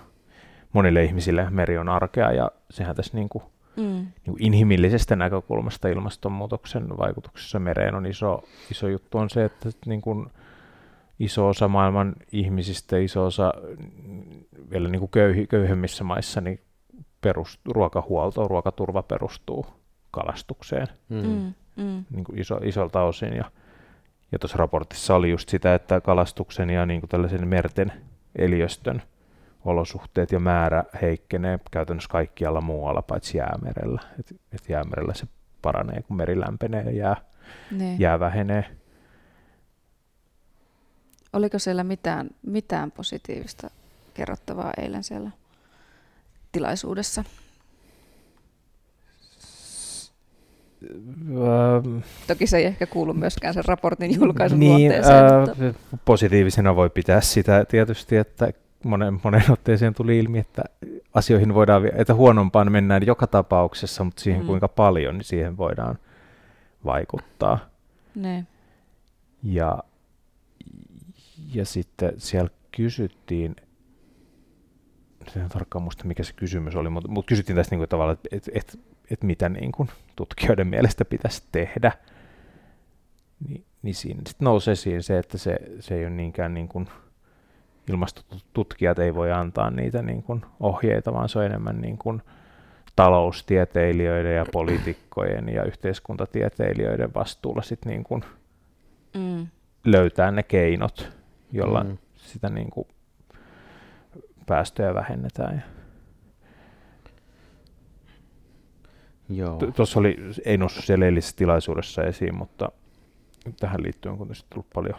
monille 0.73 1.05
ihmisille 1.05 1.50
meri 1.50 1.79
on 1.79 1.89
arkea 1.89 2.33
ja 2.33 2.50
sehän 2.71 2.97
tässä 2.97 3.17
niin 3.17 3.29
kuin, 3.29 3.45
mm. 3.77 3.83
niin 3.83 4.11
kuin 4.27 4.43
inhimillisestä 4.43 5.17
näkökulmasta 5.17 5.89
ilmastonmuutoksen 5.89 6.89
vaikutuksessa 6.99 7.59
mereen 7.59 7.95
on 7.95 8.07
iso, 8.07 8.45
iso 8.71 8.89
juttu 8.89 9.19
on 9.19 9.31
se, 9.31 9.45
että 9.45 9.71
niin 9.87 10.00
kuin, 10.00 10.31
iso 11.21 11.49
osa 11.49 11.69
maailman 11.69 12.12
ihmisistä, 12.33 12.99
iso 12.99 13.25
osa 13.25 13.53
vielä 14.71 14.89
niin 14.89 15.00
kuin 15.00 15.11
köyhi, 15.11 15.47
köyhemmissä 15.47 16.05
maissa, 16.05 16.41
niin 16.41 16.61
perust, 17.21 17.61
ruokahuolto, 17.69 18.49
ruokaturva 18.49 19.03
perustuu 19.03 19.67
kalastukseen 20.11 20.87
mm. 21.09 21.17
Mm. 21.17 21.55
mm. 21.77 22.05
Niin 22.11 22.25
kuin 22.25 22.39
iso, 22.39 22.61
isolta 22.62 23.03
osin. 23.03 23.37
Ja, 23.37 23.45
ja 24.33 24.39
tuossa 24.39 24.59
raportissa 24.59 25.15
oli 25.15 25.31
just 25.31 25.49
sitä, 25.49 25.75
että 25.75 26.00
kalastuksen 26.00 26.71
ja 26.71 26.87
niin 26.87 27.00
kuin 27.00 27.11
tällaisen 27.11 27.49
merten 27.49 27.93
eliöstön 28.39 29.03
olosuhteet 29.65 30.33
ja 30.33 30.41
määrä 30.41 30.85
heikkenee 31.03 31.59
käytännössä 31.71 32.11
kaikkialla 32.11 32.61
muualla 32.61 33.03
paitsi 33.03 33.39
jäämerellä. 33.39 34.00
Et, 34.21 34.41
et 34.53 34.69
jäämerellä 34.69 35.15
se 35.15 35.27
paranee, 35.62 36.03
kun 36.03 36.17
meri 36.17 36.41
lämpenee 36.41 36.83
ja 36.83 36.91
jää, 36.91 37.17
ne. 37.71 37.97
jää 37.99 38.21
vähenee. 38.21 38.80
Oliko 41.33 41.59
siellä 41.59 41.85
mitään, 41.85 42.31
mitään 42.47 42.91
positiivista 42.91 43.71
kerrottavaa 44.15 44.73
eilen 44.77 45.05
siellä 45.05 45.31
tilaisuudessa? 46.53 47.25
Ähm, 50.83 51.99
Toki 52.27 52.47
se 52.47 52.59
ei 52.59 52.65
ehkä 52.65 52.87
kuulu 52.87 53.15
myöskään 53.15 53.55
sen 53.55 53.65
raportin 53.65 54.15
julkaisun 54.15 54.61
niin, 54.61 54.71
luonteeseen. 54.71 55.25
Äh, 55.25 55.41
mutta... 55.41 55.99
Positiivisena 56.05 56.77
voi 56.77 56.91
pitää 56.91 57.21
sitä 57.21 57.65
tietysti, 57.65 58.17
että 58.17 58.53
monen, 58.85 59.21
monen 59.25 59.43
otteeseen 59.53 59.95
tuli 59.95 60.19
ilmi, 60.19 60.39
että 60.39 60.65
asioihin 61.15 61.55
voidaan, 61.55 61.87
että 61.95 62.15
huonompaan 62.15 62.73
mennään 62.73 63.07
joka 63.07 63.27
tapauksessa, 63.27 64.05
mutta 64.05 64.23
siihen 64.23 64.41
mm. 64.41 64.47
kuinka 64.47 64.69
paljon, 64.69 65.15
niin 65.19 65.25
siihen 65.25 65.57
voidaan 65.57 65.99
vaikuttaa. 66.85 67.59
Ne. 68.15 68.47
Ja, 69.43 69.79
ja 71.54 71.64
sitten 71.64 72.12
siellä 72.16 72.50
kysyttiin, 72.76 73.57
en 75.37 75.49
tarkkaan 75.49 75.83
muista 75.83 76.04
mikä 76.04 76.23
se 76.23 76.33
kysymys 76.33 76.76
oli, 76.76 76.90
mutta, 76.90 77.11
mutta 77.11 77.28
kysyttiin 77.28 77.57
tästä 77.57 77.73
niin 77.73 77.80
kuin 77.80 77.88
tavallaan, 77.88 78.14
että, 78.14 78.28
että, 78.37 78.50
että, 78.54 78.78
että 79.11 79.26
mitä 79.26 79.49
niin 79.49 79.73
kuin 79.73 79.88
tutkijoiden 80.16 80.66
mielestä 80.66 81.04
pitäisi 81.04 81.42
tehdä. 81.52 81.92
Niin, 83.49 83.64
niin 83.83 83.95
siinä 83.95 84.21
sitten 84.28 84.45
nousee 84.45 84.73
esiin 84.73 85.02
se, 85.02 85.19
että 85.19 85.38
se, 85.38 85.57
se 85.80 85.95
ei 85.95 86.04
ole 86.04 86.11
niinkään 86.11 86.54
niin 86.54 86.69
kuin, 86.69 86.88
ilmastotutkijat 87.90 88.99
ei 88.99 89.14
voi 89.14 89.33
antaa 89.33 89.71
niitä 89.71 90.02
niin 90.02 90.23
kuin 90.23 90.42
ohjeita, 90.61 91.12
vaan 91.12 91.28
se 91.28 91.38
on 91.38 91.45
enemmän 91.45 91.80
niin 91.80 91.99
kuin 91.99 92.23
taloustieteilijöiden 92.97 94.37
ja 94.37 94.47
poliitikkojen 94.52 95.49
ja 95.49 95.64
yhteiskuntatieteilijöiden 95.64 97.14
vastuulla 97.14 97.62
sit 97.62 97.85
niin 97.85 98.04
kuin 98.04 98.25
mm. 99.14 99.47
löytää 99.85 100.30
ne 100.30 100.42
keinot, 100.42 101.20
jolla 101.52 101.85
mm. 101.85 101.99
sitä 102.16 102.49
niin 102.49 102.71
kuin 102.71 102.88
päästöjä 104.47 104.95
vähennetään. 104.95 105.64
Tuossa 109.76 110.00
oli, 110.00 110.16
ei 110.45 110.57
noussut 110.59 110.85
siellä 110.85 111.04
eilisessä 111.04 111.37
tilaisuudessa 111.37 112.02
esiin, 112.02 112.35
mutta 112.35 112.73
tähän 113.61 113.83
liittyen, 113.83 114.16
kun 114.16 114.28
tässä 114.28 114.47
tullut 114.50 114.71
paljon 114.75 114.99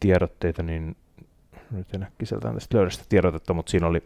tiedotteita, 0.00 0.62
niin 0.62 0.96
nyt 1.70 1.94
en 1.94 2.02
äkkiseltään 2.02 2.54
tästä 2.54 2.76
löydä 2.76 2.90
sitä 2.90 3.04
tiedotetta, 3.08 3.54
mutta 3.54 3.70
siinä 3.70 3.86
oli 3.86 4.02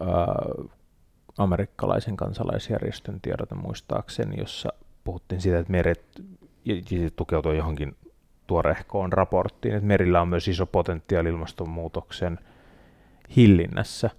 ää, 0.00 0.08
amerikkalaisen 1.38 2.16
kansalaisjärjestön 2.16 3.20
tiedote 3.20 3.54
muistaakseni, 3.54 4.38
jossa 4.38 4.72
puhuttiin 5.04 5.40
siitä, 5.40 5.58
että 5.58 5.72
meret 5.72 6.04
ja, 6.64 6.74
ja 6.74 7.10
tukeutui 7.16 7.56
johonkin 7.56 7.96
tuorehkoon 8.46 9.12
raporttiin, 9.12 9.74
että 9.74 9.86
merillä 9.86 10.20
on 10.20 10.28
myös 10.28 10.48
iso 10.48 10.66
potentiaali 10.66 11.28
ilmastonmuutoksen 11.28 12.38
hillinnässä 13.36 14.10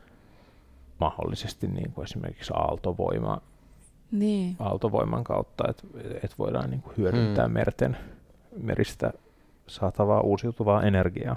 mahdollisesti 0.99 1.67
niin 1.67 1.91
kuin 1.91 2.05
esimerkiksi 2.05 2.53
aaltovoima, 2.55 3.41
niin. 4.11 4.55
aaltovoiman 4.59 5.23
kautta, 5.23 5.63
että, 5.69 5.83
että 6.23 6.35
voidaan 6.39 6.69
niin 6.69 6.81
kuin 6.81 6.97
hyödyntää 6.97 7.45
hmm. 7.45 7.53
merten, 7.53 7.97
meristä 8.57 9.13
saatavaa 9.67 10.21
uusiutuvaa 10.21 10.83
energiaa. 10.83 11.35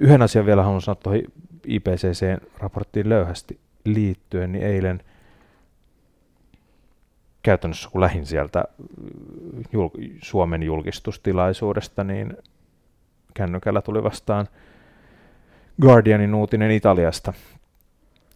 Yhden 0.00 0.22
asian 0.22 0.46
vielä 0.46 0.62
haluan 0.62 0.80
sanoa 0.80 1.00
tuohon 1.02 1.22
IPCC-raporttiin 1.66 3.08
löyhästi 3.08 3.60
liittyen, 3.84 4.52
niin 4.52 4.64
eilen 4.64 5.02
käytännössä 7.42 7.90
kun 7.90 8.00
lähin 8.00 8.26
sieltä 8.26 8.64
jul- 9.72 10.18
Suomen 10.22 10.62
julkistustilaisuudesta, 10.62 12.04
niin 12.04 12.36
kännykällä 13.34 13.82
tuli 13.82 14.02
vastaan 14.02 14.46
Guardianin 15.82 16.34
uutinen 16.34 16.70
Italiasta, 16.70 17.32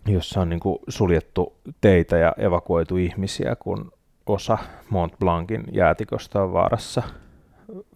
jossa 0.06 0.40
on 0.40 0.48
niin 0.48 0.60
kuin 0.60 0.78
suljettu 0.88 1.56
teitä 1.80 2.16
ja 2.16 2.34
evakuoitu 2.38 2.96
ihmisiä, 2.96 3.56
kun 3.56 3.92
osa 4.26 4.58
Mont 4.90 5.18
Blancin 5.18 5.64
jäätiköstä 5.72 6.42
on 6.42 6.52
vaarassa 6.52 7.02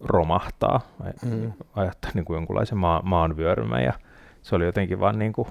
romahtaa, 0.01 0.81
mm. 1.25 1.53
ajattaa 1.75 2.11
niin 2.13 2.25
kuin 2.25 2.35
jonkunlaisen 2.35 2.77
maa, 2.77 3.01
maanvyörymän 3.01 3.83
ja 3.83 3.93
se 4.41 4.55
oli 4.55 4.65
jotenkin 4.65 4.99
vaan 4.99 5.19
niin 5.19 5.33
kuin 5.33 5.47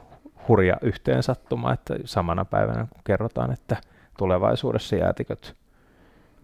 hurja 0.48 0.76
yhteensattuma, 0.82 1.72
että 1.72 1.94
samana 2.04 2.44
päivänä 2.44 2.86
kun 2.90 3.00
kerrotaan, 3.04 3.52
että 3.52 3.76
tulevaisuudessa 4.18 4.96
jäätiköt 4.96 5.56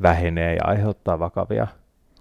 vähenee 0.05 0.55
ja 0.55 0.65
aiheuttaa 0.65 1.19
vakavia 1.19 1.67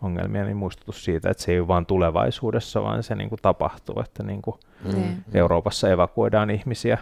ongelmia, 0.01 0.43
niin 0.43 0.57
muistutus 0.57 1.05
siitä, 1.05 1.29
että 1.29 1.43
se 1.43 1.51
ei 1.51 1.59
ole 1.59 1.67
vain 1.67 1.85
tulevaisuudessa, 1.85 2.83
vaan 2.83 3.03
se 3.03 3.15
niin 3.15 3.29
kuin 3.29 3.39
tapahtuu, 3.41 3.99
että 3.99 4.23
niin 4.23 4.41
kuin 4.41 4.59
mm. 4.93 5.23
Euroopassa 5.33 5.89
evakuoidaan 5.89 6.49
ihmisiä 6.49 6.97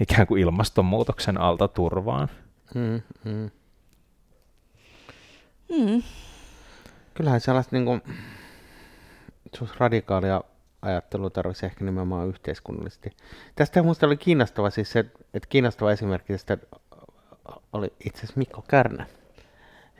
ikään 0.00 0.26
kuin 0.26 0.42
ilmastonmuutoksen 0.42 1.38
alta 1.38 1.68
turvaan. 1.68 2.28
Mm, 2.74 3.02
mm. 3.24 3.50
Mm. 5.78 6.02
Kyllähän 7.14 7.40
sellaista 7.40 7.76
niin 7.76 7.84
kuin, 7.84 8.02
radikaalia 9.78 10.40
ajattelua 10.82 11.30
tarvitsisi 11.30 11.66
ehkä 11.66 11.84
nimenomaan 11.84 12.28
yhteiskunnallisesti. 12.28 13.10
Tästä 13.54 13.82
minusta 13.82 14.06
oli 14.06 14.16
kiinnostava 14.16 14.70
siis 14.70 14.92
se, 14.92 14.98
että 15.34 15.48
kiinnostava 15.48 15.92
esimerkki 15.92 16.32
tästä 16.32 16.58
oli 17.72 17.92
itse 18.04 18.18
asiassa 18.18 18.38
Mikko 18.38 18.64
Kärnä, 18.68 19.06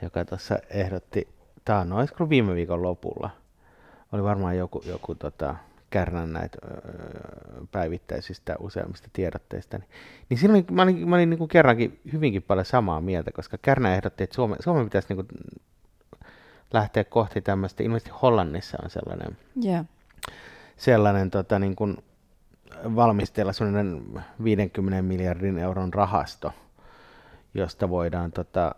joka 0.03 0.25
tuossa 0.25 0.59
ehdotti, 0.69 1.27
tämä 1.65 1.79
on 1.79 1.93
olisiko 1.93 2.29
viime 2.29 2.55
viikon 2.55 2.81
lopulla, 2.83 3.29
oli 4.11 4.23
varmaan 4.23 4.57
joku, 4.57 4.83
joku 4.87 5.15
tota, 5.15 5.55
Kärnän 5.89 6.33
näitä 6.33 6.57
päivittäisistä 7.71 8.55
useammista 8.59 9.09
tiedotteista, 9.13 9.77
niin, 9.77 9.89
niin 10.29 10.37
silloin 10.37 10.65
mä 10.71 10.81
olin, 10.81 11.09
mä 11.09 11.15
olin 11.15 11.29
niin 11.29 11.37
kuin 11.37 11.47
kerrankin 11.47 11.99
hyvinkin 12.13 12.43
paljon 12.43 12.65
samaa 12.65 13.01
mieltä, 13.01 13.31
koska 13.31 13.57
Kärnä 13.57 13.95
ehdotti, 13.95 14.23
että 14.23 14.35
Suomen, 14.35 14.57
Suomen 14.63 14.83
pitäisi 14.83 15.07
niin 15.09 15.25
kuin 15.25 15.27
lähteä 16.73 17.03
kohti 17.03 17.41
tämmöistä, 17.41 17.83
ilmeisesti 17.83 18.11
Hollannissa 18.21 18.77
on 18.83 18.89
sellainen, 18.89 19.37
yeah. 19.65 19.85
sellainen 20.77 21.31
tota, 21.31 21.59
niin 21.59 21.75
kuin 21.75 21.97
valmistella 22.95 23.53
sellainen 23.53 24.03
50 24.43 25.01
miljardin 25.01 25.57
euron 25.57 25.93
rahasto, 25.93 26.53
josta 27.53 27.89
voidaan 27.89 28.31
tota, 28.31 28.75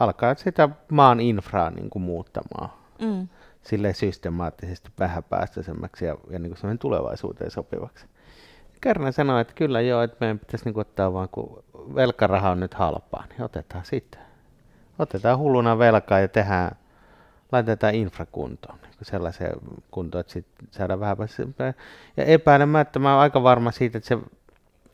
alkaa 0.00 0.34
sitä 0.34 0.68
maan 0.90 1.20
infraa 1.20 1.70
niin 1.70 1.90
kuin 1.90 2.02
muuttamaan 2.02 2.70
mm. 3.00 3.28
sille 3.62 3.94
systemaattisesti 3.94 4.90
vähäpäästöisemmäksi 4.98 6.04
ja, 6.04 6.16
ja 6.30 6.38
niin 6.38 6.56
kuin 6.60 6.78
tulevaisuuteen 6.78 7.50
sopivaksi. 7.50 8.06
Kärnä 8.80 9.12
sanoi, 9.12 9.40
että 9.40 9.54
kyllä 9.54 9.80
joo, 9.80 10.02
että 10.02 10.16
meidän 10.20 10.38
pitäisi 10.38 10.64
niin 10.64 10.80
ottaa 10.80 11.12
vaan, 11.12 11.28
kun 11.28 11.64
velkaraha 11.94 12.50
on 12.50 12.60
nyt 12.60 12.74
halpaa, 12.74 13.24
niin 13.28 13.42
otetaan 13.42 13.84
sitten. 13.84 14.20
Otetaan 14.98 15.38
hulluna 15.38 15.78
velkaa 15.78 16.20
ja 16.20 16.28
tehdään 16.28 16.76
laitetaan 17.52 17.94
infrakuntoon, 17.94 18.78
niin 18.82 18.92
sellaiseen 19.02 19.52
kuntoon, 19.90 20.20
että 20.20 20.32
sit 20.32 20.46
saadaan 20.70 21.00
vähän 21.00 21.16
Ja 22.16 22.24
epäilemättä 22.24 22.98
mä 22.98 23.08
olen 23.08 23.20
aika 23.20 23.42
varma 23.42 23.70
siitä, 23.70 23.98
että 23.98 24.08
se 24.08 24.18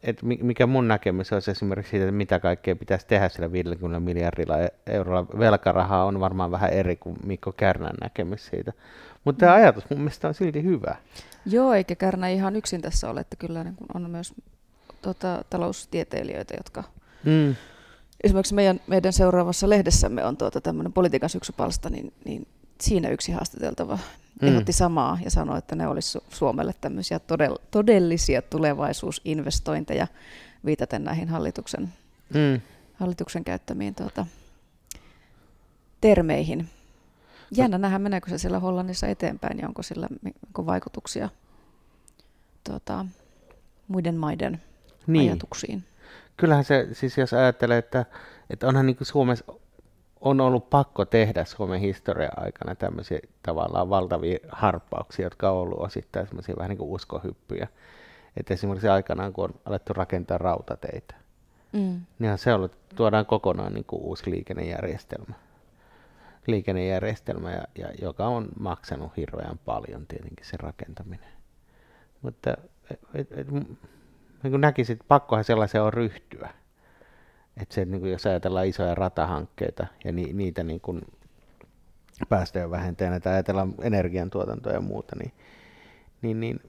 et 0.02 0.23
mikä 0.23 0.66
mun 0.66 0.88
näkemys 0.88 1.32
olisi 1.32 1.50
esimerkiksi 1.50 1.90
siitä, 1.90 2.04
että 2.04 2.16
mitä 2.16 2.40
kaikkea 2.40 2.76
pitäisi 2.76 3.06
tehdä 3.06 3.28
sillä 3.28 3.52
50 3.52 4.00
miljardilla 4.00 4.54
eurolla 4.87 5.26
velkarahaa 5.38 6.04
on 6.04 6.21
varmaan 6.21 6.50
vähän 6.50 6.71
eri 6.71 6.97
kuin 6.97 7.16
Mikko 7.25 7.52
Kärnän 7.52 7.94
näkemys 8.00 8.47
siitä. 8.47 8.73
Mutta 9.25 9.40
tämä 9.40 9.52
mm. 9.52 9.62
ajatus 9.62 9.90
mun 9.90 9.99
mielestä 9.99 10.28
on 10.28 10.35
silti 10.35 10.62
hyvä. 10.62 10.97
Joo, 11.47 11.73
eikä 11.73 11.94
Kärnä 11.94 12.28
ihan 12.28 12.56
yksin 12.56 12.82
tässä 12.82 13.11
ole, 13.11 13.21
että 13.21 13.37
kyllä 13.37 13.64
niin 13.64 13.76
on 13.94 14.11
myös 14.11 14.35
tota, 15.02 15.44
taloustieteilijöitä, 15.50 16.54
jotka 16.56 16.85
mm. 17.25 17.54
esimerkiksi 18.25 18.54
meidän, 18.54 18.80
meidän 18.87 19.12
seuraavassa 19.12 19.68
lehdessämme 19.68 20.25
on 20.25 20.37
tuota, 20.37 20.61
tämmöinen 20.61 20.92
politiikan 20.92 21.30
syksypalsta, 21.30 21.90
niin, 21.90 22.12
niin 22.25 22.47
siinä 22.83 23.09
yksi 23.09 23.33
haastateltava 23.33 23.99
mm. 24.43 24.49
ehdotti 24.49 24.73
samaa 24.73 25.19
ja 25.25 25.31
sanoi, 25.31 25.59
että 25.59 25.77
ne 25.77 25.89
olisi 25.89 26.19
Suomelle 26.31 26.75
tämmöisiä 26.81 27.21
todellisia 27.71 28.43
tulevaisuusinvestointeja 28.43 30.07
viitaten 30.65 31.05
näihin 31.05 31.29
hallituksen, 31.29 31.93
mm. 32.35 32.61
hallituksen 32.95 33.45
käyttämiin 33.45 33.95
tuota, 33.95 34.27
termeihin. 36.01 36.69
Jännä 37.57 37.79
nähdä, 37.79 37.99
meneekö 37.99 38.31
se 38.31 38.39
siellä 38.39 38.59
Hollannissa 38.59 39.07
eteenpäin 39.07 39.59
ja 39.59 39.69
onko 39.69 39.83
sillä 39.83 40.09
onko 40.47 40.67
vaikutuksia 40.67 41.29
tuota, 42.65 43.07
muiden 43.89 44.17
maiden 44.17 44.62
niin. 45.07 45.31
ajatuksiin. 45.31 45.85
Kyllähän 46.37 46.65
se, 46.65 46.89
siis 46.93 47.19
jos 47.19 47.33
ajattelee, 47.33 47.79
että, 47.79 48.05
että 48.51 48.67
onhan 48.67 48.87
niin 48.87 48.97
Suomessa 49.03 49.45
on 50.23 50.41
ollut 50.41 50.71
pakko 50.71 51.05
tehdä 51.05 51.45
Suomen 51.45 51.81
historian 51.81 52.33
aikana 52.37 52.75
tämmöisiä 52.75 53.19
tavallaan 53.43 53.91
valtavia 53.91 54.38
harppauksia, 54.49 55.26
jotka 55.26 55.50
on 55.50 55.59
ollut 55.59 55.81
osittain 55.81 56.26
semmoisia 56.26 56.55
vähän 56.57 56.69
niin 56.69 56.79
kuin 56.79 56.91
uskohyppyjä. 56.91 57.69
Että 58.37 58.55
esimerkiksi 58.55 58.88
aikanaan, 58.88 59.33
kun 59.33 59.45
on 59.45 59.55
alettu 59.64 59.93
rakentaa 59.93 60.38
rautateitä, 60.38 61.14
mm. 61.73 62.00
niin 62.19 62.38
se 62.38 62.50
on 62.50 62.57
ollut, 62.57 62.79
tuodaan 62.95 63.26
kokonaan 63.26 63.75
niin 63.75 63.85
kuin 63.85 64.02
uusi 64.02 64.31
liikennejärjestelmä. 64.31 65.35
Liikennejärjestelmä, 66.47 67.50
ja, 67.50 67.62
ja, 67.79 67.88
joka 68.02 68.26
on 68.26 68.49
maksanut 68.59 69.17
hirveän 69.17 69.59
paljon 69.64 70.07
tietenkin 70.07 70.47
se 70.47 70.57
rakentaminen. 70.57 71.33
Mutta 72.23 72.57
et, 72.91 73.00
et, 73.14 73.33
et, 73.38 73.50
niin 73.50 74.61
näkisit, 74.61 74.99
pakkohan 75.09 75.45
sellaiseen 75.45 75.85
on 75.85 75.93
ryhtyä. 75.93 76.50
Että 77.56 77.75
se, 77.75 77.85
niin 77.85 78.00
kuin 78.00 78.12
jos 78.12 78.26
ajatellaan 78.26 78.66
isoja 78.66 78.94
ratahankkeita 78.94 79.87
ja 80.04 80.12
ni, 80.12 80.32
niitä 80.32 80.62
niin 80.62 80.80
kuin 80.80 81.02
päästöjä 82.28 82.71
vähentäjänä 82.71 83.21
tai 83.21 83.32
ajatellaan 83.32 83.75
energiantuotantoa 83.80 84.73
ja 84.73 84.80
muuta, 84.80 85.16
niin, 85.16 85.32
niin, 86.23 86.40
niin 86.40 86.61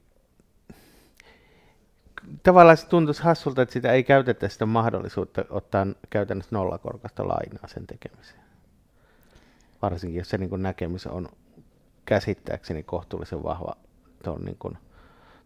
tavallaan 2.43 2.77
se 2.77 2.87
tuntuisi 2.87 3.23
hassulta, 3.23 3.61
että 3.61 3.73
sitä 3.73 3.91
ei 3.91 4.03
käytetä 4.03 4.49
sitä 4.49 4.65
mahdollisuutta 4.65 5.45
ottaa 5.49 5.87
käytännössä 6.09 6.55
nollakorkasta 6.55 7.27
lainaa 7.27 7.67
sen 7.67 7.87
tekemiseen. 7.87 8.43
Varsinkin 9.81 10.17
jos 10.17 10.29
se 10.29 10.37
niin 10.37 10.49
kuin 10.49 10.63
näkemys 10.63 11.07
on 11.07 11.29
käsittääkseni 12.05 12.83
kohtuullisen 12.83 13.43
vahva 13.43 13.75
tuon 14.23 14.41
niin 14.45 14.57
kuin 14.59 14.77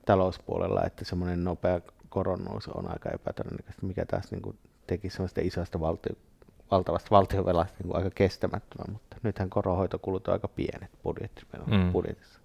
talouspuolella, 0.05 0.83
että 0.85 1.05
semmoinen 1.05 1.43
nopea 1.43 1.81
koronnousu 2.09 2.71
on 2.75 2.91
aika 2.91 3.09
epätodennäköistä, 3.09 3.85
mikä 3.85 4.05
taas 4.05 4.31
niin 4.31 4.41
kuin 4.41 4.57
teki 4.87 5.09
semmoista 5.09 5.41
isosta 5.43 5.79
valtio, 5.79 6.15
valtavasta 6.71 7.07
valtiovelasta 7.11 7.83
niin 7.83 7.95
aika 7.95 8.09
kestämättömän, 8.15 8.93
mutta 8.93 9.17
nythän 9.23 9.49
koronhoitokulut 9.49 10.27
on 10.27 10.33
aika 10.33 10.47
pienet 10.47 10.91
mm. 11.67 11.91
budjetissa. 11.91 12.39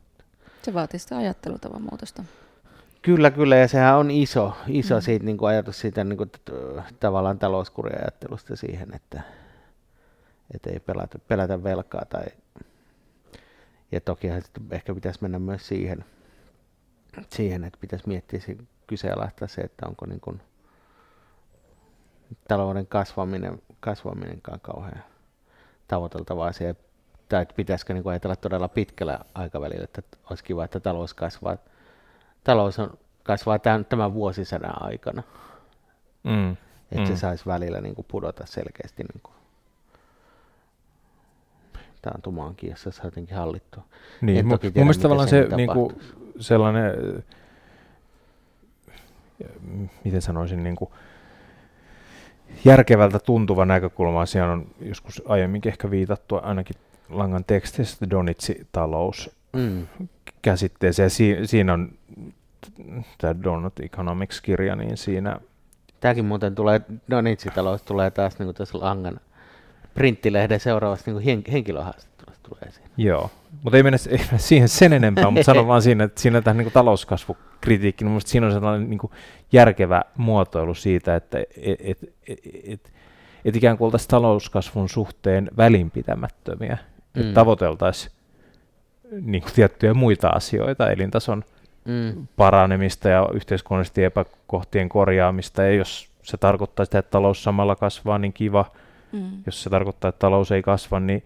Se 0.62 0.74
vaatii 0.74 1.00
sitä 1.00 1.16
ajattelutavan 1.16 1.82
muutosta. 1.82 2.24
Kyllä, 3.02 3.30
kyllä, 3.30 3.56
ja 3.56 3.68
sehän 3.68 3.98
on 3.98 4.10
iso, 4.10 4.52
iso 4.68 4.94
mm. 4.94 5.00
siitä, 5.00 5.24
niin 5.24 5.36
kuin 5.36 5.48
ajatus 5.48 5.80
siitä 5.80 6.04
niin 6.04 6.16
kuin, 6.16 6.30
tavallaan 7.00 7.38
talouskuriajattelusta 7.38 8.56
siihen, 8.56 8.94
että, 8.94 9.22
että 10.54 10.70
ei 10.70 10.80
pelätä, 10.80 11.18
pelätä 11.18 11.62
velkaa. 11.62 12.04
Tai, 12.04 12.24
ja 13.92 14.00
toki 14.00 14.28
ehkä 14.70 14.94
pitäisi 14.94 15.18
mennä 15.22 15.38
myös 15.38 15.68
siihen, 15.68 16.04
siihen 17.30 17.64
että 17.64 17.78
pitäisi 17.80 18.08
miettiä 18.08 18.40
kyseenalaistaa 18.86 19.48
se, 19.48 19.60
että 19.60 19.86
onko 19.86 20.06
niin 20.06 20.20
kuin, 20.20 20.42
talouden 22.48 22.86
kasvaminen, 22.86 23.62
kasvaminenkaan 23.80 24.60
kauhean 24.60 25.04
tavoiteltava 25.88 26.46
asia. 26.46 26.74
Tai 27.28 27.42
että 27.42 27.54
pitäisikö 27.54 27.94
niin 27.94 28.08
ajatella 28.08 28.36
todella 28.36 28.68
pitkällä 28.68 29.18
aikavälillä, 29.34 29.84
että 29.84 30.02
olisi 30.30 30.44
kiva, 30.44 30.64
että 30.64 30.80
talous 30.80 31.14
kasvaa. 31.14 31.56
Talous 32.44 32.78
on, 32.78 32.98
kasvaa 33.22 33.58
tämän, 33.58 33.84
tämän 33.84 34.14
vuosisadan 34.14 34.82
aikana. 34.82 35.22
Mm. 36.22 36.52
Että 36.92 37.00
mm. 37.02 37.06
se 37.06 37.16
saisi 37.16 37.46
välillä 37.46 37.80
niin 37.80 37.94
kuin 37.94 38.06
pudota 38.10 38.46
selkeästi 38.46 39.02
niin 39.02 39.20
kuin 39.22 39.34
taantumaankin, 42.02 42.70
jos 42.70 42.82
se 42.82 42.88
olisi 42.88 43.00
jotenkin 43.04 43.36
hallittu. 43.36 43.80
Niin, 44.20 44.46
mun 44.46 44.58
mielestä 44.74 45.02
tavallaan 45.02 45.28
se 45.28 45.48
niin 45.56 45.70
kuin 45.72 46.00
sellainen, 46.40 46.92
miten 50.04 50.22
sanoisin, 50.22 50.62
niin 50.62 50.76
kuin, 50.76 50.90
järkevältä 52.64 53.18
tuntuva 53.18 53.64
näkökulma 53.64 54.20
asiaan 54.20 54.50
on 54.50 54.66
joskus 54.80 55.22
aiemminkin 55.26 55.72
ehkä 55.72 55.90
viitattu 55.90 56.36
ainakin 56.42 56.76
Langan 57.08 57.44
tekstistä 57.44 58.10
Donitsi-talous 58.10 59.30
mm. 59.52 59.86
käsitteeseen. 60.42 61.10
Si- 61.10 61.38
siinä 61.44 61.72
on 61.72 61.92
tämä 63.18 63.42
Donut 63.42 63.80
Economics-kirja, 63.80 64.76
niin 64.76 64.96
siinä... 64.96 65.40
Tämäkin 66.00 66.24
muuten 66.24 66.54
tulee, 66.54 66.80
Donitsi-talous 67.10 67.82
tulee 67.82 68.10
taas 68.10 68.38
niin 68.38 68.46
kuin 68.46 68.56
tässä 68.56 68.78
Langan 68.80 69.20
printtilehden 69.94 70.60
seuraavassa 70.60 71.10
niin 71.10 71.22
hen- 71.22 71.52
henkilöhaastattelussa 71.52 72.11
tulee 72.54 72.68
esiin. 72.68 72.86
Joo, 72.96 73.30
mutta 73.62 73.76
ei 73.76 73.82
mennä, 73.82 73.98
ei 74.10 74.18
mennä 74.18 74.38
siihen 74.38 74.68
sen 74.68 74.92
enempää, 74.92 75.30
mutta 75.30 75.44
sanon 75.44 75.66
vaan 75.66 75.82
siinä, 75.82 76.04
että 76.04 76.20
siinä 76.20 76.42
tähän 76.42 76.58
niin 76.58 76.72
talouskasvukritiikki, 76.72 78.04
niin 78.04 78.20
siinä 78.20 78.46
on 78.46 78.52
sellainen 78.52 78.90
niin 78.90 78.98
kuin 78.98 79.12
järkevä 79.52 80.02
muotoilu 80.16 80.74
siitä, 80.74 81.16
että 81.16 81.38
et, 81.38 81.80
et, 81.80 81.98
et, 82.28 82.38
et, 82.64 82.92
et 83.44 83.56
ikään 83.56 83.78
kuin 83.78 83.86
oltaisiin 83.86 84.08
talouskasvun 84.08 84.88
suhteen 84.88 85.50
välinpitämättömiä, 85.56 86.78
mm. 87.14 87.20
että 87.20 87.34
tavoiteltaisiin 87.34 88.12
niin 89.20 89.42
kuin 89.42 89.52
tiettyjä 89.52 89.94
muita 89.94 90.28
asioita, 90.28 90.90
elintason 90.90 91.44
mm. 91.84 92.26
paranemista 92.36 93.08
ja 93.08 93.28
yhteiskunnallisesti 93.34 94.04
epäkohtien 94.04 94.88
korjaamista, 94.88 95.62
ja 95.62 95.74
jos 95.74 96.08
se 96.22 96.36
tarkoittaa 96.36 96.84
sitä, 96.84 96.98
että 96.98 97.10
talous 97.10 97.44
samalla 97.44 97.76
kasvaa, 97.76 98.18
niin 98.18 98.32
kiva. 98.32 98.64
Mm. 99.12 99.30
Jos 99.46 99.62
se 99.62 99.70
tarkoittaa, 99.70 100.08
että 100.08 100.18
talous 100.18 100.52
ei 100.52 100.62
kasva, 100.62 101.00
niin, 101.00 101.22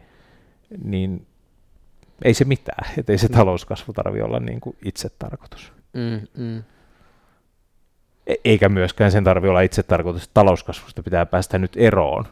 niin 0.84 1.26
ei 2.24 2.34
se 2.34 2.44
mitään. 2.44 2.90
Että 2.98 3.12
ei 3.12 3.18
se 3.18 3.28
mm. 3.28 3.34
talouskasvu 3.34 3.92
tarvitse 3.92 4.24
olla 4.24 4.40
niin 4.40 4.60
kuin 4.60 4.76
itse 4.84 5.08
tarkoitus. 5.18 5.72
Mm, 5.92 6.20
mm. 6.44 6.62
E- 8.26 8.34
eikä 8.44 8.68
myöskään 8.68 9.12
sen 9.12 9.24
tarvitse 9.24 9.50
olla 9.50 9.60
itse 9.60 9.82
tarkoitus, 9.82 10.22
että 10.22 10.34
talouskasvusta 10.34 11.02
pitää 11.02 11.26
päästä 11.26 11.58
nyt 11.58 11.72
eroon, 11.76 12.24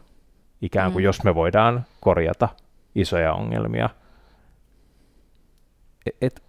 ikään 0.61 0.91
kuin 0.91 1.01
mm. 1.01 1.05
jos 1.05 1.23
me 1.23 1.35
voidaan 1.35 1.85
korjata 1.99 2.49
isoja 2.95 3.33
ongelmia. 3.33 3.89
Et, 6.05 6.15
et, 6.21 6.43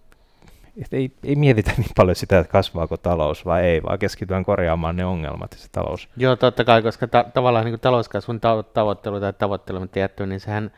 et 0.81 0.93
ei, 0.93 1.11
ei 1.23 1.35
mietitä 1.35 1.71
niin 1.77 1.91
paljon 1.95 2.15
sitä, 2.15 2.39
että 2.39 2.51
kasvaako 2.51 2.97
talous 2.97 3.45
vai 3.45 3.63
ei, 3.63 3.83
vaan 3.83 3.99
keskitytään 3.99 4.45
korjaamaan 4.45 4.95
ne 4.95 5.05
ongelmat 5.05 5.51
ja 5.51 5.57
se 5.57 5.67
talous. 5.71 6.09
Joo, 6.17 6.35
totta 6.35 6.65
kai, 6.65 6.81
koska 6.81 7.07
ta- 7.07 7.25
tavallaan 7.33 7.65
niin 7.65 7.79
talouskasvun 7.79 8.37
tavo- 8.37 8.69
tavoittelu 8.73 9.19
tai 9.19 9.33
tavoittelematta 9.33 9.99
jätty, 9.99 10.25
niin 10.25 10.39
sehän 10.39 10.71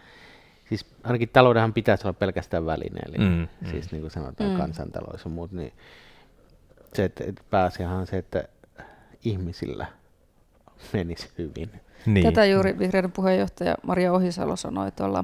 siis 0.69 0.85
ainakin 1.03 1.29
taloudenhan 1.29 1.73
pitäisi 1.73 2.07
olla 2.07 2.13
pelkästään 2.13 2.65
välineellinen, 2.65 3.27
mm, 3.27 3.65
mm. 3.65 3.71
siis 3.71 3.91
niin 3.91 4.01
kuin 4.01 4.11
sanotaan 4.11 4.51
mm. 4.51 4.57
kansantalous 4.57 5.23
ja 5.25 5.29
muut, 5.29 5.51
niin 5.51 5.73
se, 6.93 7.03
että, 7.03 7.23
että 7.27 7.43
pääasiahan 7.49 7.97
on 7.97 8.07
se, 8.07 8.17
että 8.17 8.43
ihmisillä 9.25 9.85
menisi 10.93 11.29
hyvin. 11.37 11.71
Niin. 12.05 12.25
Tätä 12.25 12.45
juuri 12.45 12.79
vihreiden 12.79 13.11
puheenjohtaja 13.11 13.75
Maria 13.83 14.13
Ohisalo 14.13 14.55
sanoi 14.55 14.91
tuolla 14.91 15.23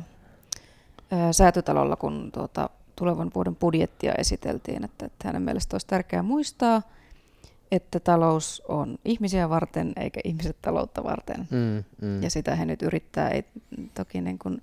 ää, 1.11 1.33
säätötalolla, 1.33 1.95
kun 1.95 2.31
tuota, 2.31 2.69
tulevan 2.95 3.31
vuoden 3.35 3.55
budjettia 3.55 4.13
esiteltiin, 4.17 4.83
että, 4.83 5.05
että 5.05 5.27
hänen 5.27 5.41
mielestä 5.41 5.75
olisi 5.75 5.87
tärkeää 5.87 6.23
muistaa, 6.23 6.81
että 7.71 7.99
talous 7.99 8.63
on 8.67 8.97
ihmisiä 9.05 9.49
varten 9.49 9.93
eikä 9.95 10.19
ihmiset 10.23 10.57
taloutta 10.61 11.03
varten. 11.03 11.47
Mm, 11.51 11.83
mm. 12.01 12.23
Ja 12.23 12.29
sitä 12.29 12.55
he 12.55 12.65
nyt 12.65 12.81
yrittää, 12.81 13.29
ei 13.29 13.43
toki 13.93 14.21
niin 14.21 14.39
kuin, 14.39 14.61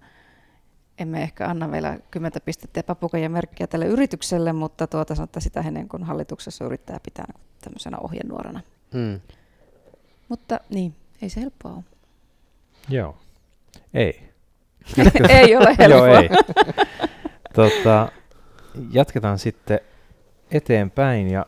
emme 0.98 1.22
ehkä 1.22 1.48
anna 1.48 1.70
vielä 1.70 1.98
kymmentä 2.10 2.40
pistettä 2.40 2.80
epäpukoja 2.80 3.28
merkkiä 3.28 3.66
tälle 3.66 3.86
yritykselle, 3.86 4.52
mutta 4.52 4.86
tuota 4.86 5.14
sanottaa 5.14 5.40
sitä 5.40 5.60
ennen 5.60 5.88
kuin 5.88 6.02
hallituksessa 6.02 6.64
yrittää 6.64 7.00
pitää 7.02 7.32
tämmöisenä 7.60 7.98
ohjenuorana. 7.98 8.60
Mm. 8.94 9.20
Mutta 10.28 10.60
niin, 10.70 10.94
ei 11.22 11.30
se 11.30 11.40
helppoa 11.40 11.72
ole. 11.72 11.84
Joo, 12.88 13.16
ei. 13.94 14.32
ei 15.28 15.56
ole 15.56 15.76
helppoa. 15.78 16.06
Joo, 16.08 16.20
ei. 16.20 16.28
tota, 17.54 18.12
jatketaan 18.92 19.38
sitten 19.38 19.80
eteenpäin 20.50 21.30
ja 21.30 21.46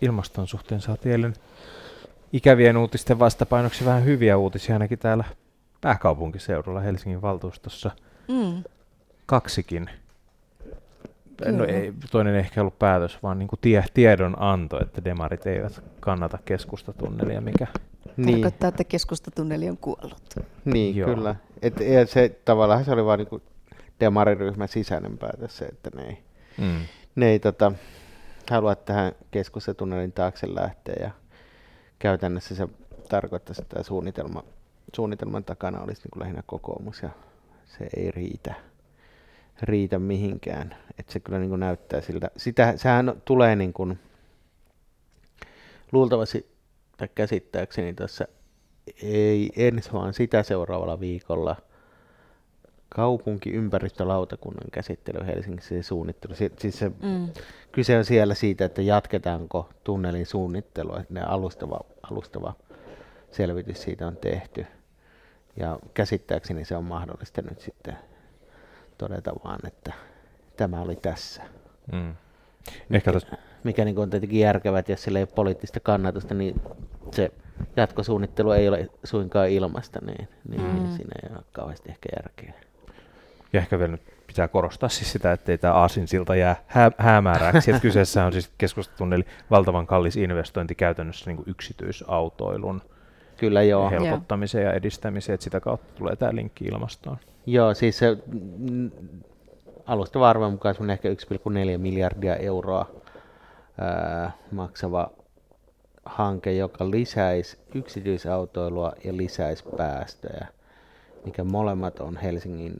ilmaston 0.00 0.46
suhteen 0.46 0.80
saatiin 0.80 1.12
eilen 1.12 1.34
ikävien 2.32 2.76
uutisten 2.76 3.18
vastapainoksi 3.18 3.84
vähän 3.84 4.04
hyviä 4.04 4.36
uutisia 4.36 4.74
ainakin 4.74 4.98
täällä 4.98 5.24
pääkaupunkiseudulla 5.80 6.80
Helsingin 6.80 7.22
valtuustossa. 7.22 7.90
Mm. 8.28 8.64
Kaksikin. 9.26 9.90
No 11.46 11.46
Kyllä. 11.46 11.64
ei, 11.66 11.92
toinen 12.10 12.34
ei 12.34 12.40
ehkä 12.40 12.60
ollut 12.60 12.78
päätös, 12.78 13.18
vaan 13.22 13.38
niin 13.38 13.48
kuin 13.48 13.58
tie, 13.62 13.84
tiedonanto, 13.94 14.82
että 14.82 15.04
demarit 15.04 15.46
eivät 15.46 15.82
kannata 16.00 16.38
keskustatunnelia, 16.44 17.40
mikä 17.40 17.66
Niin, 18.16 18.32
Tarkoittaa, 18.40 18.68
että 18.68 18.84
keskustatunneli 18.84 19.70
on 19.70 19.76
kuollut. 19.76 20.34
niin 20.64 20.96
Joo. 20.96 21.14
kyllä. 21.14 21.36
Et, 21.62 21.80
ja 21.80 22.06
se, 22.06 22.38
tavallaan 22.44 22.84
se 22.84 22.90
oli 22.92 23.04
vain 23.04 23.18
niin 23.30 23.42
demariryhmän 24.00 24.68
sisäinen 24.68 25.18
päätös 25.18 25.56
se, 25.56 25.64
että 25.64 25.90
ne 25.94 26.02
ei, 26.02 26.18
mm. 26.58 26.80
ne 27.14 27.26
ei 27.26 27.38
tota, 27.38 27.72
halua 28.50 28.74
tähän 28.74 29.12
keskustatunnelin 29.30 30.12
taakse 30.12 30.54
lähteä 30.54 30.96
ja 31.00 31.10
käytännössä 31.98 32.54
se 32.54 32.68
tarkoittaisi, 33.08 33.62
että 33.62 33.82
suunnitelma, 33.82 34.44
suunnitelman 34.96 35.44
takana 35.44 35.80
olisi 35.80 36.02
niin 36.02 36.10
kuin 36.12 36.20
lähinnä 36.20 36.42
kokoomus 36.46 37.02
ja 37.02 37.10
se 37.78 37.88
ei 37.96 38.10
riitä, 38.10 38.54
riitä 39.62 39.98
mihinkään. 39.98 40.76
Et 40.98 41.08
se 41.08 41.20
kyllä 41.20 41.38
niin 41.38 41.48
kuin 41.48 41.60
näyttää 41.60 42.00
siltä. 42.00 42.30
Sitä, 42.36 42.76
sehän 42.76 43.22
tulee 43.24 43.56
niin 43.56 43.72
kuin, 43.72 43.98
luultavasti 45.92 46.46
tai 46.96 47.08
käsittääkseni 47.14 47.94
tässä 47.94 48.28
ei 49.02 49.50
ensi 49.56 49.92
vaan 49.92 50.14
sitä 50.14 50.42
seuraavalla 50.42 51.00
viikolla 51.00 51.56
kaupunkiympäristölautakunnan 52.88 54.70
käsittely 54.72 55.26
Helsingissä 55.26 55.68
se 55.68 55.82
suunnittelu. 55.82 56.34
Si- 56.34 56.52
Siis 56.58 56.78
se, 56.78 56.88
Mm. 56.88 57.28
kyse 57.72 57.98
on 57.98 58.04
siellä 58.04 58.34
siitä, 58.34 58.64
että 58.64 58.82
jatketaanko 58.82 59.68
tunnelin 59.84 60.26
suunnittelua, 60.26 61.00
että 61.00 61.14
ne 61.14 61.22
alustava, 61.22 61.80
alustava 62.10 62.54
selvitys 63.30 63.82
siitä 63.82 64.06
on 64.06 64.16
tehty. 64.16 64.66
Ja 65.56 65.78
käsittääkseni 65.94 66.64
se 66.64 66.76
on 66.76 66.84
mahdollista 66.84 67.42
nyt 67.42 67.60
sitten 67.60 67.98
todeta 68.98 69.32
vaan, 69.44 69.66
että 69.66 69.92
tämä 70.56 70.80
oli 70.80 70.96
tässä. 70.96 71.42
Mm. 71.92 72.14
Ehkä 72.90 73.12
tos, 73.12 73.26
Mikä 73.64 73.84
niin 73.84 73.98
on 73.98 74.10
tietenkin 74.10 74.40
järkevää, 74.40 74.78
että 74.78 74.92
jos 74.92 75.02
sillä 75.02 75.18
ei 75.18 75.22
ole 75.22 75.34
poliittista 75.34 75.80
kannatusta, 75.80 76.34
niin 76.34 76.60
se 77.12 77.30
jatkosuunnittelu 77.76 78.52
ei 78.52 78.68
ole 78.68 78.88
suinkaan 79.04 79.50
ilmasta, 79.50 80.00
niin, 80.06 80.28
niin 80.48 80.62
mm. 80.62 80.96
siinä 80.96 81.12
ei 81.22 81.36
ole 81.36 81.44
kauheasti 81.52 81.90
ehkä 81.90 82.08
järkeä. 82.16 82.52
ja 83.52 83.60
ehkä 83.60 83.78
vielä 83.78 83.92
nyt 83.92 84.02
pitää 84.26 84.48
korostaa 84.48 84.88
siis 84.88 85.12
sitä, 85.12 85.32
ettei 85.32 85.58
tämä 85.58 85.74
aasinsilta 85.74 86.36
jää 86.36 86.56
hää, 86.66 86.90
häämääräksi, 86.98 87.70
että 87.70 87.82
kyseessä 87.88 88.24
on 88.24 88.32
siis 88.32 88.50
keskustatunneli 88.58 89.24
valtavan 89.50 89.86
kallis 89.86 90.16
investointi 90.16 90.74
käytännössä 90.74 91.30
niin 91.30 91.36
kuin 91.36 91.50
yksityisautoilun 91.50 92.82
Kyllä 93.36 93.62
joo. 93.62 93.90
helpottamiseen 93.90 94.64
ja 94.64 94.72
edistämiseen, 94.72 95.34
että 95.34 95.44
sitä 95.44 95.60
kautta 95.60 95.94
tulee 95.94 96.16
tämä 96.16 96.34
linkki 96.34 96.64
ilmastoon. 96.64 97.16
Joo, 97.46 97.74
siis 97.74 97.98
se 97.98 98.18
mm, 98.58 98.90
alustava 99.86 100.30
arvon 100.30 100.52
mukaan 100.52 100.74
on 100.80 100.90
ehkä 100.90 101.08
1,4 101.08 101.78
miljardia 101.78 102.36
euroa 102.36 102.90
ää, 103.78 104.32
maksava 104.50 105.10
hanke, 106.04 106.52
joka 106.52 106.90
lisäisi 106.90 107.58
yksityisautoilua 107.74 108.92
ja 109.04 109.16
lisäisi 109.16 109.64
päästöjä, 109.76 110.46
mikä 111.24 111.44
molemmat 111.44 112.00
on 112.00 112.16
Helsingin 112.16 112.76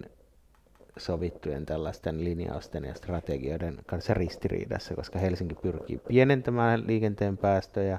sovittujen 0.97 1.67
tällaisten 1.67 2.25
linjausten 2.25 2.85
ja 2.85 2.95
strategioiden 2.95 3.79
kanssa 3.87 4.15
ristiriidassa, 4.15 4.95
koska 4.95 5.19
Helsinki 5.19 5.55
pyrkii 5.55 5.99
pienentämään 6.09 6.87
liikenteen 6.87 7.37
päästöjä, 7.37 7.99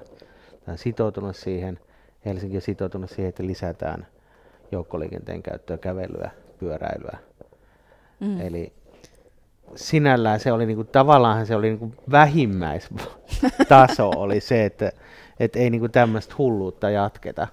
tai 0.66 0.72
on 0.72 0.78
sitoutunut 0.78 1.36
siihen, 1.36 1.80
Helsinki 2.26 2.56
on 2.56 2.62
sitoutunut 2.62 3.10
siihen, 3.10 3.30
että 3.30 3.46
lisätään 3.46 4.08
joukkoliikenteen 4.72 5.44
käyttöä, 5.44 5.78
kävelyä, 5.78 6.32
pyöräilyä. 6.60 7.18
Mm. 8.20 8.42
Eli 8.42 8.74
sinällään 9.76 10.40
se 10.40 10.52
oli 10.52 10.66
niinku, 10.66 10.84
tavallaan 10.84 11.46
se 11.46 11.56
oli 11.56 11.70
niinku 11.70 11.94
vähimmäistaso 12.12 14.10
oli 14.24 14.40
se, 14.40 14.66
että 14.66 14.92
et 15.40 15.56
ei 15.56 15.70
niinku 15.70 15.90
tämmöistä 15.90 16.36
hulluutta 16.38 16.90
jatketa. 16.90 17.48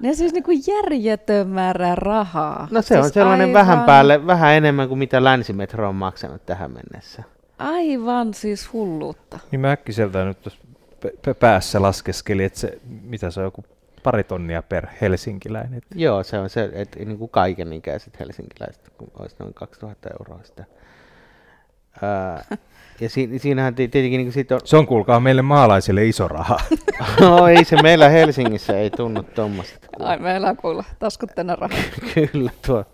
Ne 0.00 0.14
siis 0.14 0.32
niinku 0.32 0.50
järjetön 0.66 1.48
määrä 1.48 1.94
rahaa. 1.94 2.68
No 2.70 2.82
se 2.82 2.96
on 2.96 3.02
siis 3.04 3.14
sellainen 3.14 3.48
aivan, 3.48 3.66
vähän 3.66 3.84
päälle, 3.84 4.26
vähän 4.26 4.54
enemmän 4.54 4.88
kuin 4.88 4.98
mitä 4.98 5.24
Länsimetro 5.24 5.88
on 5.88 5.94
maksanut 5.94 6.46
tähän 6.46 6.70
mennessä. 6.70 7.22
Aivan 7.58 8.34
siis 8.34 8.72
hulluutta. 8.72 9.38
Niin 9.50 9.60
mä 9.60 9.72
äkkiseltä 9.72 10.24
nyt 10.24 10.42
tuossa 10.42 10.60
p- 11.00 11.22
p- 11.22 11.38
päässä 11.38 11.82
laskeskelin, 11.82 12.46
että 12.46 12.58
se, 12.58 12.78
mitä 13.02 13.30
se 13.30 13.40
on 13.40 13.44
joku 13.44 13.64
pari 14.02 14.24
tonnia 14.24 14.62
per 14.62 14.86
helsinkiläinen. 15.00 15.80
Joo, 15.94 16.22
se 16.22 16.38
on 16.38 16.50
se, 16.50 16.70
että 16.72 16.98
niin 16.98 17.18
kuin 17.18 17.30
kaiken 17.30 17.72
ikäiset 17.72 18.20
helsinkiläiset, 18.20 18.92
kun 18.98 19.10
olisi 19.18 19.36
noin 19.38 19.54
2000 19.54 20.08
euroa 20.20 20.40
sitä. 20.42 20.64
Ää, 22.02 22.44
ja 23.00 23.08
si- 23.08 23.38
siinähän 23.38 23.74
ti- 23.74 23.88
tietenkin 23.88 24.18
niin 24.18 24.32
siitä 24.32 24.54
on, 24.54 24.60
Se 24.64 24.76
on 24.76 24.86
kuulkaa 24.86 25.20
meille 25.20 25.42
maalaisille 25.42 26.06
iso 26.06 26.28
raha. 26.28 26.60
no 27.20 27.48
ei 27.48 27.64
se 27.64 27.82
meillä 27.82 28.08
Helsingissä 28.08 28.78
ei 28.78 28.90
tunnu 28.90 29.22
tuommoista. 29.22 29.86
Ai 29.98 30.18
meillä 30.18 30.48
on 30.48 30.56
kuulla 30.56 30.84
taskut 30.98 31.30
tänne 31.34 31.56
rahaa. 31.56 31.78
Kyllä, 32.14 32.50
tuo 32.66 32.84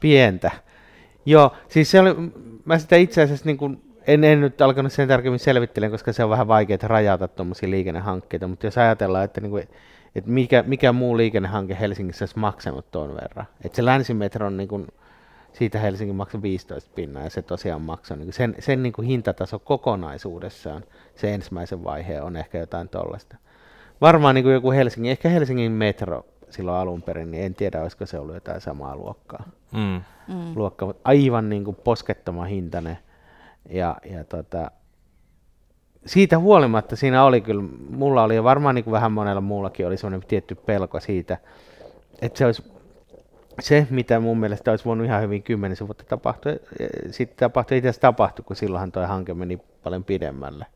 pientä. 0.00 0.50
Joo, 1.26 1.52
siis 1.68 1.90
se 1.90 2.00
oli, 2.00 2.14
mä 2.64 2.78
sitä 2.78 2.96
itse 2.96 3.22
asiassa 3.22 3.46
niin 3.46 3.56
kuin, 3.56 3.82
en, 4.06 4.24
en 4.24 4.40
nyt 4.40 4.60
alkanut 4.60 4.92
sen 4.92 5.08
tarkemmin 5.08 5.38
selvittelen, 5.38 5.90
koska 5.90 6.12
se 6.12 6.24
on 6.24 6.30
vähän 6.30 6.48
vaikeaa 6.48 6.78
rajata 6.82 7.28
tuommoisia 7.28 7.70
liikennehankkeita, 7.70 8.48
mutta 8.48 8.66
jos 8.66 8.78
ajatellaan, 8.78 9.24
että, 9.24 9.40
niin 9.40 9.50
kuin, 9.50 9.68
että 10.14 10.30
mikä, 10.30 10.64
mikä 10.66 10.92
muu 10.92 11.16
liikennehanke 11.16 11.76
Helsingissä 11.80 12.22
olisi 12.22 12.38
maksanut 12.38 12.90
tuon 12.90 13.14
verran. 13.14 13.46
Että 13.64 13.76
se 13.76 13.84
länsimetron, 13.84 14.56
niin 14.56 14.68
kuin, 14.68 14.86
siitä 15.52 15.78
Helsingin 15.78 16.16
maksoi 16.16 16.42
15 16.42 16.90
pinnaa 16.94 17.22
ja 17.22 17.30
se 17.30 17.42
tosiaan 17.42 17.82
maksoi. 17.82 18.16
Niin 18.16 18.26
kuin 18.26 18.34
sen 18.34 18.54
sen 18.58 18.82
niin 18.82 18.92
kuin 18.92 19.08
hintataso 19.08 19.58
kokonaisuudessaan, 19.58 20.84
se 21.14 21.34
ensimmäisen 21.34 21.84
vaiheen 21.84 22.22
on 22.22 22.36
ehkä 22.36 22.58
jotain 22.58 22.88
tollaista. 22.88 23.36
Varmaan 24.00 24.34
niin 24.34 24.42
kuin 24.42 24.54
joku 24.54 24.70
Helsingin, 24.70 25.10
ehkä 25.10 25.28
Helsingin 25.28 25.72
metro 25.72 26.26
silloin 26.50 26.78
alun 26.78 27.02
perin, 27.02 27.30
niin 27.30 27.44
en 27.44 27.54
tiedä, 27.54 27.82
olisiko 27.82 28.06
se 28.06 28.18
ollut 28.18 28.34
jotain 28.34 28.60
samaa 28.60 28.96
luokkaa. 28.96 29.44
Mm. 29.72 30.00
Mm. 30.28 30.52
Luokka, 30.56 30.86
mutta 30.86 31.00
aivan 31.04 31.48
niin 31.48 31.64
kuin 31.64 31.76
poskettoman 31.84 32.48
hintainen. 32.48 32.98
Ja, 33.70 33.96
ja 34.10 34.24
tota, 34.24 34.70
siitä 36.06 36.38
huolimatta 36.38 36.96
siinä 36.96 37.24
oli 37.24 37.40
kyllä, 37.40 37.62
mulla 37.90 38.22
oli 38.22 38.44
varmaan 38.44 38.74
niin 38.74 38.84
kuin 38.84 38.92
vähän 38.92 39.12
monella 39.12 39.40
muullakin 39.40 39.86
oli 39.86 39.96
semmoinen 39.96 40.28
tietty 40.28 40.54
pelko 40.54 41.00
siitä, 41.00 41.38
että 42.22 42.38
se 42.38 42.46
olisi 42.46 42.74
se, 43.60 43.86
mitä 43.90 44.20
mun 44.20 44.38
mielestä 44.38 44.70
olisi 44.70 44.84
voinut 44.84 45.06
ihan 45.06 45.22
hyvin 45.22 45.42
kymmenisen 45.42 45.86
vuotta 45.86 46.04
tapahtua, 46.04 46.52
sitten 47.10 47.36
tapahtui, 47.36 47.76
itse 47.76 47.88
asiassa 47.88 48.00
tapahtui, 48.00 48.44
kun 48.44 48.56
silloinhan 48.56 48.92
tuo 48.92 49.06
hanke 49.06 49.34
meni 49.34 49.58
paljon 49.84 50.04
pidemmälle, 50.04 50.66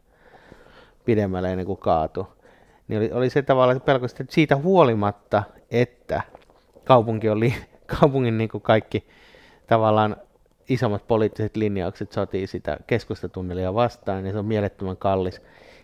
pidemmälle 1.04 1.50
ennen 1.50 1.66
kuin 1.66 1.78
kaatui. 1.78 2.26
Niin 2.88 2.98
oli, 2.98 3.12
oli 3.12 3.30
se 3.30 3.42
tavallaan 3.42 3.76
se 3.76 3.84
pelko, 3.84 4.06
että 4.06 4.24
siitä 4.28 4.56
huolimatta, 4.56 5.42
että 5.70 6.22
kaupunki 6.84 7.28
oli, 7.28 7.54
kaupungin 8.00 8.38
niin 8.38 8.50
kuin 8.50 8.62
kaikki 8.62 9.06
tavallaan 9.66 10.16
isommat 10.68 11.07
poliittiset 11.09 11.57
linjaukset 11.57 12.12
sotii 12.12 12.46
sitä 12.46 12.78
keskustatunnelia 12.87 13.74
vastaan, 13.74 14.22
niin 14.24 14.33
se 14.33 14.38
on 14.38 14.46
mielettömän 14.46 14.96
kallis. 14.96 15.42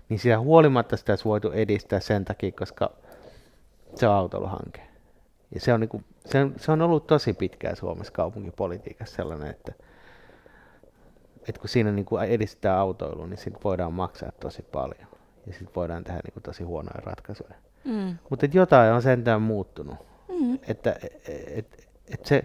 Niin 0.09 0.19
sitä 0.19 0.41
huolimatta 0.41 0.97
sitä 0.97 1.13
olisi 1.13 1.25
voitu 1.25 1.51
edistää 1.51 2.01
sen 2.01 2.25
takia, 2.25 2.53
koska 2.53 2.91
se 3.95 4.09
on 4.09 4.15
autoiluhanke. 4.15 4.81
Ja 5.55 5.61
se 5.61 5.73
on, 5.73 5.81
niin 5.81 5.89
kuin, 5.89 6.05
se, 6.27 6.41
on, 6.41 6.55
se 6.57 6.73
on 6.73 6.83
ollut 6.83 7.07
tosi 7.07 7.33
pitkään 7.33 7.77
Suomessa 7.77 8.13
kaupunkipolitiikassa 8.13 9.17
sellainen, 9.17 9.51
että, 9.51 9.73
että 11.49 11.61
kun 11.61 11.69
siinä 11.69 11.93
niin 11.93 12.05
kuin 12.05 12.25
edistetään 12.25 12.79
autoilua, 12.79 13.27
niin 13.27 13.39
sitten 13.39 13.63
voidaan 13.65 13.93
maksaa 13.93 14.33
tosi 14.41 14.63
paljon. 14.63 15.09
Ja 15.47 15.53
sitten 15.53 15.75
voidaan 15.77 16.05
tehdä 16.05 16.21
niin 16.25 16.33
kuin 16.33 16.43
tosi 16.43 16.63
huonoja 16.65 17.01
ratkaisuja. 17.05 17.55
Mm. 17.85 18.19
Mutta 18.31 18.47
jotain 18.53 18.93
on 18.93 19.03
sentään 19.03 19.43
muuttunut. 19.43 19.97
Mm. 20.29 20.59
Että 20.69 20.97
et, 21.49 21.89
et 22.09 22.27
se, 22.27 22.45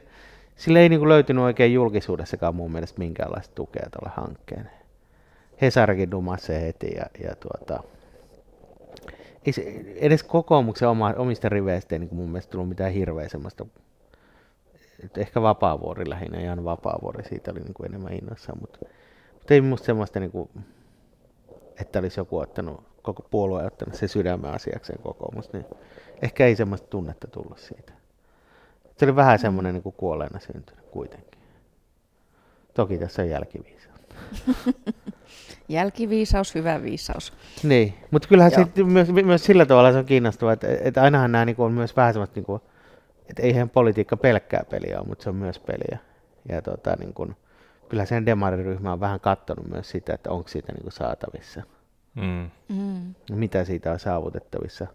sille 0.60 0.80
ei 0.80 0.90
niin 0.90 1.00
kuin 1.00 1.10
löytynyt 1.10 1.44
oikein 1.44 1.74
julkisuudessakaan 1.74 2.56
mun 2.56 2.72
mielestä 2.72 3.00
minkäänlaista 3.00 3.56
tukea 3.56 3.88
tälle 3.92 4.12
hankkeelle. 4.16 4.70
Hesarikin 5.62 6.12
dumasi 6.12 6.46
se 6.46 6.62
heti 6.62 6.96
ja, 6.96 7.06
ja 7.24 7.36
tuota, 7.36 7.84
ei 9.46 9.54
se, 9.54 9.84
edes 9.96 10.24
kokoomuksen 10.24 10.88
oma, 10.88 11.14
omista 11.18 11.50
riveistä 11.50 11.96
ei 11.96 12.00
niin 12.00 12.16
mun 12.16 12.30
mielestä 12.30 12.52
tullut 12.52 12.70
mitään 12.70 12.92
hirveä 12.92 13.30
semmoista, 13.30 13.66
että 15.04 15.22
ehkä 15.22 15.42
Vapaavuori 15.42 16.10
lähinnä, 16.10 16.42
Jan 16.42 16.64
Vapaavuori, 16.64 17.24
siitä 17.24 17.52
oli 17.52 17.60
niin 17.60 17.74
kuin 17.74 17.90
enemmän 17.90 18.14
innoissaan, 18.14 18.58
mutta, 18.62 18.80
mutta 19.34 19.54
ei 19.54 19.62
musta 19.62 19.86
semmoista, 19.86 20.20
niin 20.20 20.32
kuin, 20.32 20.50
että 21.82 22.00
olisi 22.00 22.20
joku 22.20 22.38
ottanut, 22.38 22.84
koko 23.02 23.24
puolue 23.32 23.66
ottanut 23.66 23.96
se 23.96 24.08
sydämen 24.08 24.52
asiakseen 24.52 25.02
kokoomus, 25.02 25.54
niin 25.54 25.66
ehkä 26.22 26.46
ei 26.46 26.56
semmoista 26.56 26.88
tunnetta 26.88 27.28
tullut 27.28 27.60
siitä. 27.60 27.94
Se 29.00 29.06
oli 29.06 29.16
vähän 29.16 29.40
semmoinen 29.40 29.74
niin 29.74 29.84
kuin 29.84 29.96
kuolleena 29.98 30.40
syntynyt 30.40 30.86
kuitenkin. 30.92 31.40
Toki 32.74 32.98
tässä 32.98 33.22
on 33.22 33.30
jälkiviisautta. 33.30 34.16
Jälkiviisaus, 35.70 36.56
hyvä 36.56 36.84
viisaus. 36.84 37.34
Niin, 37.64 37.94
mutta 38.12 38.28
kyllähän 38.28 38.52
Joo. 38.58 38.68
se 38.76 38.84
myös, 38.84 39.10
myös 39.12 39.44
sillä 39.44 39.66
tavalla 39.66 39.92
se 39.92 39.98
on 39.98 40.06
kiinnostavaa, 40.06 40.54
että, 40.54 40.68
että 40.82 41.02
ainahan 41.04 41.32
nämä 41.32 41.46
niin 41.46 41.56
on 41.58 41.72
myös 41.74 41.96
vähän 41.96 42.14
semmoista, 42.14 42.36
niin 42.36 42.46
kuin, 42.46 42.62
että 43.30 43.44
eihän 43.44 43.70
politiikka 43.70 44.18
pelkkää 44.18 44.64
peliä 44.70 45.00
ole, 45.00 45.08
mutta 45.08 45.24
se 45.24 45.30
on 45.30 45.36
myös 45.36 45.60
peliä. 45.60 45.98
Ja 46.50 46.62
tota, 46.62 46.96
niin 47.00 47.14
kuin, 47.14 47.36
kyllä 47.90 48.06
sen 48.06 48.26
demariryhmä 48.26 48.94
on 48.94 49.00
vähän 49.00 49.20
katsonut 49.20 49.68
myös 49.68 49.90
sitä, 49.90 50.14
että 50.14 50.32
onko 50.32 50.48
siitä 50.50 50.72
niin 50.74 50.84
kuin 50.84 50.94
saatavissa, 50.94 51.62
Mm. 52.16 52.50
Mm. 52.70 53.16
mitä 53.32 53.64
siitä 53.64 53.92
on 53.92 54.00
saavutettavissa. 54.00 54.88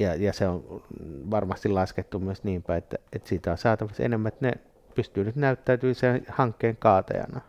Ja, 0.00 0.14
ja 0.14 0.32
se 0.32 0.48
on 0.48 0.82
varmasti 1.30 1.68
laskettu 1.68 2.18
myös 2.18 2.44
niin 2.44 2.62
päin, 2.62 2.78
että, 2.78 2.96
että 3.12 3.28
siitä 3.28 3.50
on 3.50 3.58
saatavissa 3.58 4.02
enemmän, 4.02 4.28
että 4.32 4.46
ne 4.46 4.52
pystyy 4.94 5.24
nyt 5.24 5.36
näyttäytymään 5.36 5.94
sen 5.94 6.24
hankkeen 6.28 6.76
kaatajana, 6.76 7.40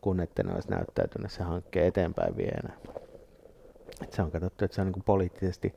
kun 0.00 0.20
että 0.20 0.42
ne 0.42 0.54
olisi 0.54 0.70
näyttäytynyt 0.70 1.30
sen 1.32 1.46
hankkeen 1.46 1.86
eteenpäin 1.86 2.36
vienä. 2.36 2.72
Et 4.02 4.12
se 4.12 4.22
on 4.22 4.30
katsottu, 4.30 4.64
että 4.64 4.74
se 4.74 4.80
on 4.80 4.86
niin 4.86 4.92
kuin 4.92 5.04
poliittisesti, 5.04 5.74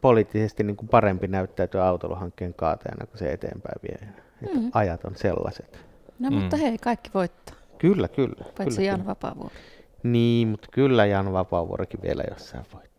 poliittisesti 0.00 0.62
niin 0.64 0.76
kuin 0.76 0.88
parempi 0.88 1.26
näyttäytyä 1.28 1.86
autoluhankkeen 1.86 2.54
kaatajana 2.54 3.06
kuin 3.06 3.18
se 3.18 3.32
eteenpäin 3.32 3.80
viejänä. 3.82 4.22
Että 4.42 4.58
Mhm. 4.58 4.68
ajat 4.72 5.04
on 5.04 5.16
sellaiset. 5.16 5.78
No 6.18 6.30
mutta 6.30 6.56
hei, 6.56 6.78
kaikki 6.78 7.10
voittaa, 7.14 7.56
Kyllä, 7.78 8.08
kyllä. 8.08 8.44
paitsi 8.58 8.76
kyllä, 8.76 8.90
Jan. 8.90 9.06
Vapaavuori. 9.06 9.54
Niin, 10.02 10.48
mutta 10.48 10.68
kyllä 10.72 11.06
Jan 11.06 11.32
Vapaavuorikin 11.32 12.02
vielä 12.02 12.24
jossain 12.30 12.64
voittaa. 12.74 12.89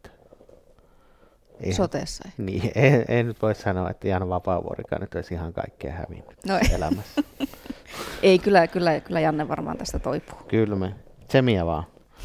Soteessa. 1.71 2.23
ei. 2.27 2.31
Niin, 2.45 2.71
en, 2.75 3.05
en 3.07 3.27
nyt 3.27 3.41
voi 3.41 3.55
sanoa, 3.55 3.89
että 3.89 4.07
Jan 4.07 4.29
Vapaavuorikaan 4.29 5.01
nyt 5.01 5.15
olisi 5.15 5.33
ihan 5.33 5.53
kaikkea 5.53 5.91
hävinnyt 5.93 6.37
No 6.47 6.57
ei. 6.57 6.75
elämässä. 6.75 7.21
Ei, 8.23 8.39
kyllä, 8.39 8.67
kyllä, 8.67 8.99
kyllä 8.99 9.19
Janne 9.19 9.47
varmaan 9.47 9.77
tästä 9.77 9.99
toipuu. 9.99 10.39
Kyllä 10.47 10.75
me, 10.75 10.95
tsemiä 11.27 11.65
vaan. 11.65 11.83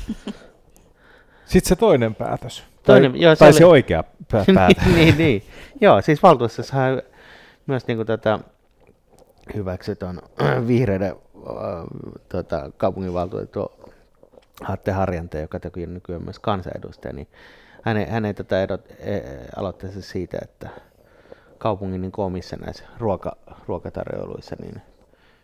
Sitten 1.46 1.68
se 1.68 1.77
toinen 1.77 2.14
päätös. 2.14 2.64
Toinen- 2.83 3.12
tai, 3.12 3.20
joo, 3.20 3.35
se 3.35 3.38
tai 3.38 3.49
oli- 3.49 3.59
se 3.59 3.64
oikea 3.66 4.05
pä- 4.33 4.44
päätös. 4.55 4.85
niin, 4.87 4.94
niin, 4.96 5.18
niin. 5.18 5.42
Joo, 5.81 6.03
siis 6.03 6.22
valtuustossahan 6.22 7.03
myös 7.66 7.87
niin 7.87 7.96
kuin 7.99 8.07
tätä 8.07 8.38
hyväksytön 9.55 10.20
vihreiden 10.68 11.11
äh, 11.12 11.16
tota, 12.29 12.70
kaupunginvaltuutettu 12.77 13.72
Atte 14.68 14.92
Harjante, 14.92 15.40
joka 15.40 15.61
teki 15.61 15.87
nykyään 15.87 16.25
myös 16.25 16.38
kansanedustaja, 16.38 17.12
niin 17.12 17.29
hänen, 17.87 18.09
hänen 18.09 18.35
tätä 18.35 18.62
edot, 18.62 18.90
e, 18.90 19.20
aloitteessa 19.57 20.03
siitä, 20.03 20.38
että 20.42 20.68
kaupungin 21.59 22.01
niin 22.01 22.12
omissa 22.16 22.57
näissä 22.57 22.85
ruoka, 22.99 23.37
ruokatarjoiluissa 23.68 24.57
niin 24.61 24.83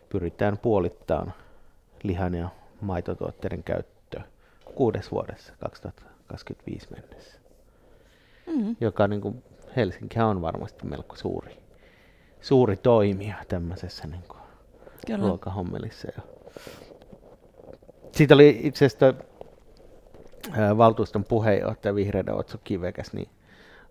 pyritään 0.09 0.57
puolittamaan 0.57 1.33
lihan 2.03 2.33
ja 2.33 2.49
maitotuotteiden 2.81 3.63
käyttö 3.63 4.21
kuudes 4.75 5.11
vuodessa 5.11 5.53
2025 5.59 6.87
mennessä 6.91 7.39
Mm. 8.47 8.75
joka 8.81 9.07
niin 9.07 9.21
kuin 9.21 9.43
Helsinkihän 9.75 10.27
on 10.27 10.41
varmasti 10.41 10.85
melko 10.85 11.15
suuri, 11.15 11.57
suuri 12.41 12.77
toimija 12.77 13.35
tämmöisessä 13.47 14.07
niin 14.07 14.23
kuin 14.27 14.41
Kyllä. 15.07 15.27
ruokahommelissa. 15.27 16.07
Ja 16.17 16.23
siitä 18.11 18.33
oli 18.33 18.59
itse 18.63 18.85
asiassa 18.85 19.13
valtuuston 20.77 21.23
puheenjohtaja 21.23 21.95
Vihreiden 21.95 22.35
Otso 22.35 22.57
Kivekäs, 22.63 23.13
niin 23.13 23.29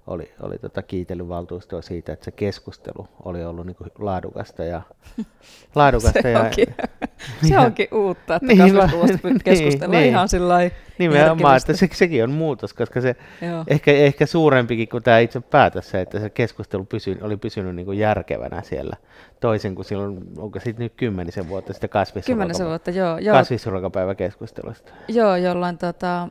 oli, 0.07 0.33
oli 0.41 0.59
tota 0.59 0.83
kiitellyt 0.83 1.29
valtuustoa 1.29 1.83
siitä, 1.83 2.13
että 2.13 2.25
se 2.25 2.31
keskustelu 2.31 3.09
oli 3.25 3.45
ollut 3.45 3.67
niin 3.67 3.77
laadukasta 3.99 4.65
ja 4.65 4.83
laadukasta 5.75 6.23
Se 6.23 6.31
ja, 6.31 6.41
onkin, 6.41 6.67
se 7.49 7.59
onkin 7.59 7.89
uutta, 7.93 8.35
että 8.35 8.47
Niin, 8.47 8.59
niin, 9.25 9.41
keskustellaan 9.45 10.03
niin. 10.03 10.11
ihan 10.11 10.29
sillä 10.29 10.71
Nimenomaan, 10.99 11.57
että 11.57 11.73
se, 11.73 11.89
sekin 11.93 12.25
on 12.25 12.31
muutos, 12.31 12.75
koska 12.75 13.01
se 13.01 13.17
Joo. 13.43 13.65
ehkä, 13.67 13.93
ehkä 13.93 14.27
suurempikin 14.27 14.89
kuin 14.89 15.03
tämä 15.03 15.19
itse 15.19 15.41
päätös, 15.41 15.91
se, 15.91 16.01
että 16.01 16.21
se 16.21 16.31
keskustelu 16.31 16.85
pysy, 16.85 17.19
oli 17.23 17.37
pysynyt 17.37 17.77
niin 17.77 17.87
kuin 17.87 17.99
järkevänä 17.99 18.63
siellä, 18.63 18.97
toisin 19.41 19.75
kuin 19.75 19.85
silloin, 19.85 20.19
onko 20.37 20.61
siitä 20.61 20.79
nyt 20.79 20.93
kymmenisen 20.97 21.49
vuotta 21.49 21.73
sitten 21.73 21.91
kasvisruokapäivä, 21.91 22.69
vuotta, 22.69 22.91
joo. 22.91 23.19
Joo, 23.19 23.37
kasvisruokapäiväkeskustelusta. 23.37 24.93
joo 25.09 25.37
jollain 25.37 25.79
tota, 25.79 26.29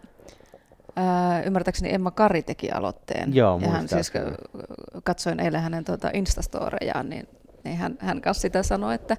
ää, 0.96 1.44
ymmärtääkseni 1.44 1.94
Emma 1.94 2.12
Kari 2.12 2.44
teki 2.44 2.72
aloitteen. 2.72 3.36
Joo, 3.36 3.60
ja 3.62 3.68
hän 3.70 3.88
siis, 3.88 4.12
ö, 4.16 4.38
katsoin 5.04 5.40
eilen 5.40 5.62
hänen 5.62 5.84
tuota 5.84 6.10
Instastorejaan, 6.14 7.10
niin, 7.10 7.28
niin 7.64 7.78
hän, 7.78 7.98
hän 8.00 8.22
kanssa 8.22 8.42
sitä 8.42 8.64
sanoi, 8.64 8.96
että, 8.96 9.18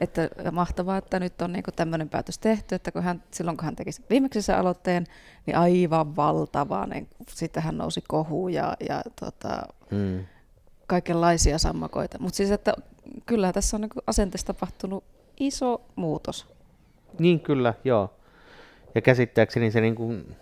että 0.00 0.28
mahtavaa, 0.52 0.96
että 0.96 1.20
nyt 1.20 1.42
on 1.42 1.52
niin 1.52 1.64
tämmöinen 1.76 2.08
päätös 2.08 2.38
tehty, 2.38 2.74
että 2.74 2.92
kun 2.92 3.02
hän, 3.02 3.22
silloin 3.30 3.56
kun 3.56 3.64
hän 3.64 3.76
teki 3.76 3.90
viimeksi 4.10 4.42
sen 4.42 4.58
aloitteen, 4.58 5.06
niin 5.46 5.56
aivan 5.56 6.16
valtava, 6.16 6.86
niin 6.86 7.08
sitten 7.28 7.62
hän 7.62 7.78
nousi 7.78 8.04
kohu 8.08 8.48
ja, 8.48 8.76
ja 8.88 9.02
tota, 9.20 9.62
Mm. 9.90 10.24
kaikenlaisia 10.86 11.58
sammakoita. 11.58 12.18
Mutta 12.18 12.36
siis, 12.36 12.50
että 12.50 12.74
kyllä 13.26 13.52
tässä 13.52 13.76
on 13.76 13.80
niin 13.80 13.90
asenteessa 14.06 14.46
tapahtunut 14.46 15.04
iso 15.40 15.80
muutos. 15.96 16.54
Niin 17.18 17.40
kyllä, 17.40 17.74
joo. 17.84 18.14
Ja 18.94 19.00
käsittääkseni 19.00 19.70
se 19.70 19.80
niin 19.80 19.94
kuin, 19.94 20.36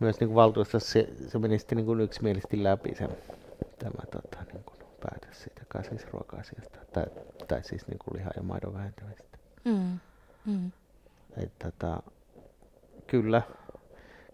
myös 0.00 0.20
niin 0.20 0.28
kuin 0.28 0.34
valtuustossa 0.34 0.92
se, 0.92 1.08
se 1.28 1.38
meni 1.38 1.58
sitten 1.58 1.76
niin 1.76 1.86
kuin 1.86 2.00
yksimielisesti 2.00 2.62
läpi 2.62 2.94
sen, 2.94 3.08
tämä 3.78 4.06
tota, 4.10 4.38
niin 4.52 4.64
kuin 4.64 4.78
päätös 5.00 5.42
siitä 5.42 5.62
kasvisruoka-asiasta, 5.68 6.78
tai, 6.92 7.04
tai 7.48 7.64
siis 7.64 7.88
niin 7.88 7.98
kuin 7.98 8.16
liha- 8.18 8.32
ja 8.36 8.42
maidon 8.42 8.74
vähentämistä. 8.74 9.38
Mm. 9.64 9.98
Mm. 10.46 10.70
Et, 11.36 11.52
tota, 11.58 12.02
kyllä, 13.06 13.42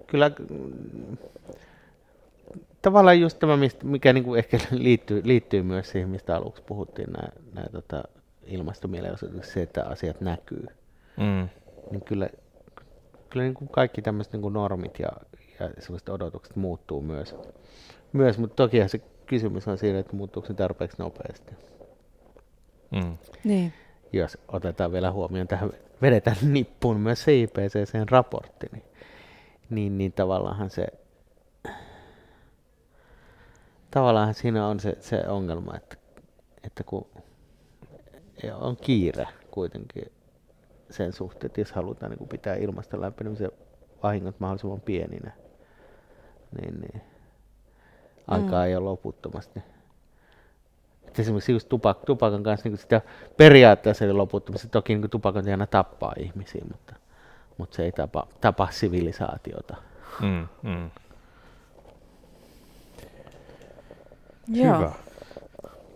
kyllä 0.07 0.31
tavallaan 2.83 3.20
just 3.20 3.38
tämä, 3.38 3.57
mistä, 3.57 3.87
mikä 3.87 4.12
niin 4.12 4.25
kuin 4.25 4.38
ehkä 4.38 4.59
liittyy, 4.70 5.22
liittyy 5.25 5.62
myös 5.62 5.90
siihen, 5.90 6.09
mistä 6.09 6.37
aluksi 6.37 6.62
puhuttiin, 6.62 7.11
nämä, 7.12 7.29
nämä 7.53 7.66
tota, 7.72 8.03
ilmastomielenosoitukset, 8.46 9.55
se, 9.55 9.62
että 9.62 9.85
asiat 9.85 10.20
näkyy. 10.20 10.66
Mm. 11.16 11.48
Niin 11.90 12.05
kyllä, 12.05 12.29
kyllä 13.31 13.44
niin 13.44 13.55
kuin 13.55 13.68
kaikki 13.68 14.03
tämmöiset 14.03 14.33
niin 14.33 14.42
kuin 14.42 14.55
normit 14.55 14.98
ja, 14.98 15.09
ja 15.61 15.71
sellaiset 15.79 16.09
odotukset 16.09 16.57
muuttuu 16.57 17.03
myös. 17.03 17.37
myös 18.12 18.38
mutta 18.38 18.57
toki 18.57 18.88
se 18.88 18.99
kysymys 19.27 19.69
on 19.69 19.79
siinä, 19.79 19.99
että 19.99 20.17
muuttuuko 20.17 20.47
se 20.47 20.55
tarpeeksi 20.55 20.97
nopeasti. 20.99 21.53
Mm. 22.91 23.19
Niin. 23.45 23.73
Jos 24.12 24.38
otetaan 24.49 24.93
vielä 24.93 25.12
huomioon 25.12 25.49
tähän, 25.49 25.71
vedetään 26.03 26.37
nippuun 26.43 27.01
myös 27.01 27.23
se 27.23 27.41
IPCCn 27.41 28.09
raportti, 28.11 28.67
niin, 28.73 28.85
niin, 29.71 29.99
niin 29.99 30.12
tavallaanhan 30.12 30.71
se, 30.71 30.87
tavallaanhan 33.91 34.35
siinä 34.35 34.67
on 34.67 34.81
se, 34.81 34.97
se 35.01 35.29
ongelma, 35.29 35.77
että, 35.77 35.97
että 36.65 36.85
kun 36.85 37.07
on 38.55 38.77
kiire 38.77 39.29
kuitenkin 39.51 40.12
sen 40.91 41.12
suhteen, 41.12 41.47
että 41.47 41.61
jos 41.61 41.73
halutaan 41.73 42.12
niin 42.12 42.29
pitää 42.29 42.55
ilmaston 42.55 43.01
lämpenemisen 43.01 43.51
vahingot 44.03 44.41
mahdollisimman 44.41 44.81
pieninä, 44.81 45.33
niin, 46.61 46.81
niin 46.81 47.03
aikaa 48.29 48.62
Mm. 48.62 48.67
ei 48.69 48.77
ole 48.77 48.85
loputtomasti. 48.85 49.62
Et 51.09 51.19
esimerkiksi 51.19 51.53
just 51.53 51.69
tupak, 51.69 51.99
tupakan 52.07 52.43
kanssa 52.43 52.69
niin 52.69 52.79
sitä 52.79 53.01
periaatteessa 53.37 54.05
ei 54.05 54.12
loputtomasti. 54.12 54.69
Toki 54.69 54.95
niin 54.95 55.11
tupakointi 55.11 55.51
aina 55.51 55.67
tappaa 55.67 56.12
ihmisiä, 56.19 56.62
mutta, 56.71 56.95
mutta 57.59 57.77
se 57.77 57.85
ei 57.85 57.93
tapa, 57.93 58.27
tapa 58.41 58.69
sivilisaatiota. 58.71 59.77
Mm. 60.21 60.49
Mm. 60.62 60.91
Joo. 64.49 64.77
Hyvä. 64.79 64.93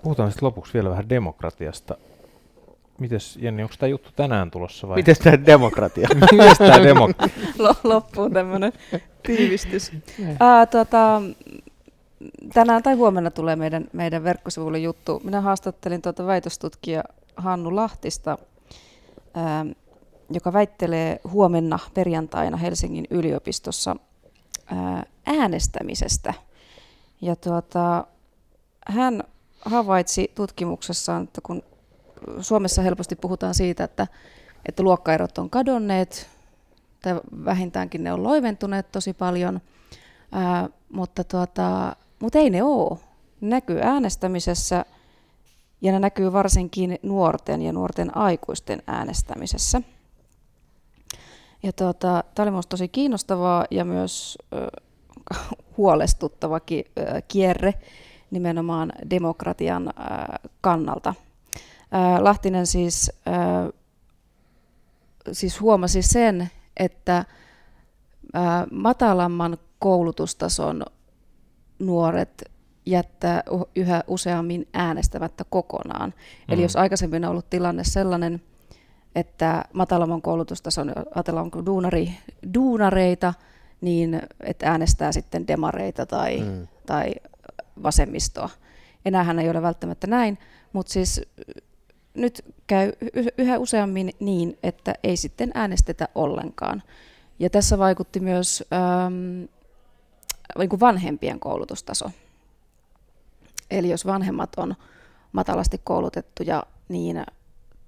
Puhutaan 0.02 0.30
sitten 0.30 0.46
lopuksi 0.46 0.74
vielä 0.74 0.90
vähän 0.90 1.08
demokratiasta. 1.08 1.96
Mites 2.98 3.36
Jenni, 3.40 3.62
onko 3.62 3.74
tämä 3.78 3.88
juttu 3.88 4.10
tänään 4.16 4.50
tulossa 4.50 4.88
vai? 4.88 4.96
Miten 4.96 5.16
tämä 5.24 5.46
demokratia? 5.46 6.08
Mites 6.32 6.58
tämä 6.58 6.82
demokratia? 6.82 7.48
Lo- 7.58 7.74
Loppuu 7.84 8.30
tämmöinen 8.30 8.72
tiivistys. 9.22 9.92
Ää, 10.40 10.66
tota, 10.66 11.22
tänään 12.52 12.82
tai 12.82 12.94
huomenna 12.94 13.30
tulee 13.30 13.56
meidän, 13.56 13.84
meidän 13.92 14.24
verkkosivuille 14.24 14.78
juttu. 14.78 15.20
Minä 15.24 15.40
haastattelin 15.40 16.02
tuota 16.02 16.26
väitöstutkija 16.26 17.04
Hannu 17.36 17.76
Lahtista, 17.76 18.38
ää, 19.34 19.66
joka 20.30 20.52
väittelee 20.52 21.20
huomenna 21.30 21.78
perjantaina 21.94 22.56
Helsingin 22.56 23.06
yliopistossa 23.10 23.96
ää, 24.66 25.02
äänestämisestä. 25.26 26.34
Ja 27.20 27.36
tuota, 27.36 28.06
hän 28.86 29.24
havaitsi 29.60 30.30
tutkimuksessaan, 30.34 31.24
että 31.24 31.40
kun 31.40 31.62
Suomessa 32.40 32.82
helposti 32.82 33.16
puhutaan 33.16 33.54
siitä, 33.54 33.84
että, 33.84 34.06
että 34.68 34.82
luokkaerot 34.82 35.38
on 35.38 35.50
kadonneet, 35.50 36.28
tai 37.02 37.20
vähintäänkin 37.44 38.04
ne 38.04 38.12
on 38.12 38.22
loiventuneet 38.22 38.92
tosi 38.92 39.12
paljon, 39.12 39.60
ää, 40.32 40.68
mutta, 40.92 41.24
tuota, 41.24 41.96
mutta 42.18 42.38
ei 42.38 42.50
ne 42.50 42.62
ole. 42.62 42.98
Ne 43.40 43.48
näkyy 43.48 43.80
äänestämisessä 43.80 44.84
Ja 45.80 45.92
ne 45.92 45.98
näkyy 45.98 46.32
varsinkin 46.32 46.98
nuorten 47.02 47.62
ja 47.62 47.72
nuorten 47.72 48.16
aikuisten 48.16 48.82
äänestämisessä. 48.86 49.82
Ja 51.62 51.72
tuota, 51.72 52.24
tämä 52.34 52.44
oli 52.44 52.50
minusta 52.50 52.70
tosi 52.70 52.88
kiinnostavaa 52.88 53.64
ja 53.70 53.84
myös 53.84 54.38
äh, 54.54 55.48
huolestuttava 55.76 56.60
ki- 56.60 56.90
kierre 57.28 57.74
nimenomaan 58.30 58.92
demokratian 59.10 59.92
kannalta. 60.60 61.14
Äh, 61.94 62.22
Lahtinen 62.22 62.66
siis, 62.66 63.12
äh, 63.28 63.72
siis 65.32 65.60
huomasi 65.60 66.02
sen, 66.02 66.50
että 66.76 67.16
äh, 67.16 67.24
matalamman 68.72 69.58
koulutustason 69.78 70.82
nuoret 71.78 72.44
jättää 72.86 73.42
yhä 73.76 74.04
useammin 74.06 74.68
äänestämättä 74.72 75.44
kokonaan. 75.50 76.10
Mm. 76.10 76.54
Eli 76.54 76.62
jos 76.62 76.76
aikaisemmin 76.76 77.24
on 77.24 77.30
ollut 77.30 77.50
tilanne 77.50 77.84
sellainen, 77.84 78.42
että 79.14 79.64
matalamman 79.72 80.22
koulutustason, 80.22 80.92
ajatellaan 81.14 81.44
onko 81.44 81.66
duunari, 81.66 82.10
duunareita, 82.54 83.34
niin 83.80 84.22
että 84.40 84.70
äänestää 84.70 85.12
sitten 85.12 85.46
demareita 85.46 86.06
tai, 86.06 86.40
mm. 86.40 86.68
tai 86.86 87.14
vasemmistoa. 87.82 88.50
Enäähän 89.04 89.38
ei 89.38 89.50
ole 89.50 89.62
välttämättä 89.62 90.06
näin, 90.06 90.38
mutta 90.72 90.92
siis 90.92 91.22
nyt 92.16 92.44
käy 92.66 92.92
yhä 93.38 93.58
useammin 93.58 94.10
niin, 94.20 94.58
että 94.62 94.94
ei 95.02 95.16
sitten 95.16 95.50
äänestetä 95.54 96.08
ollenkaan. 96.14 96.82
Ja 97.38 97.50
tässä 97.50 97.78
vaikutti 97.78 98.20
myös 98.20 98.64
ähm, 98.72 99.44
niin 100.58 100.68
kuin 100.68 100.80
vanhempien 100.80 101.40
koulutustaso. 101.40 102.10
Eli 103.70 103.90
jos 103.90 104.06
vanhemmat 104.06 104.50
on 104.56 104.74
matalasti 105.32 105.80
koulutettuja, 105.84 106.62
niin 106.88 107.24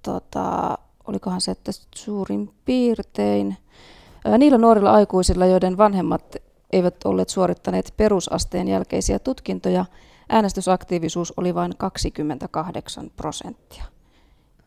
tota, 0.02 0.78
olikohan 1.06 1.40
se, 1.40 1.50
että 1.50 1.72
suurin 1.94 2.54
piirtein 2.64 3.56
ää, 4.24 4.38
niillä 4.38 4.58
nuorilla 4.58 4.92
aikuisilla, 4.92 5.46
joiden 5.46 5.76
vanhemmat 5.76 6.36
eivät 6.72 7.04
olleet 7.04 7.28
suorittaneet 7.28 7.94
perusasteen 7.96 8.68
jälkeisiä 8.68 9.18
tutkintoja, 9.18 9.84
äänestysaktiivisuus 10.28 11.34
oli 11.36 11.54
vain 11.54 11.72
28 11.78 13.10
prosenttia. 13.16 13.84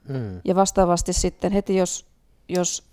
Mm. 0.09 0.41
Ja 0.45 0.55
vastaavasti 0.55 1.13
sitten 1.13 1.51
heti, 1.51 1.75
jos, 1.75 2.05
jos 2.49 2.83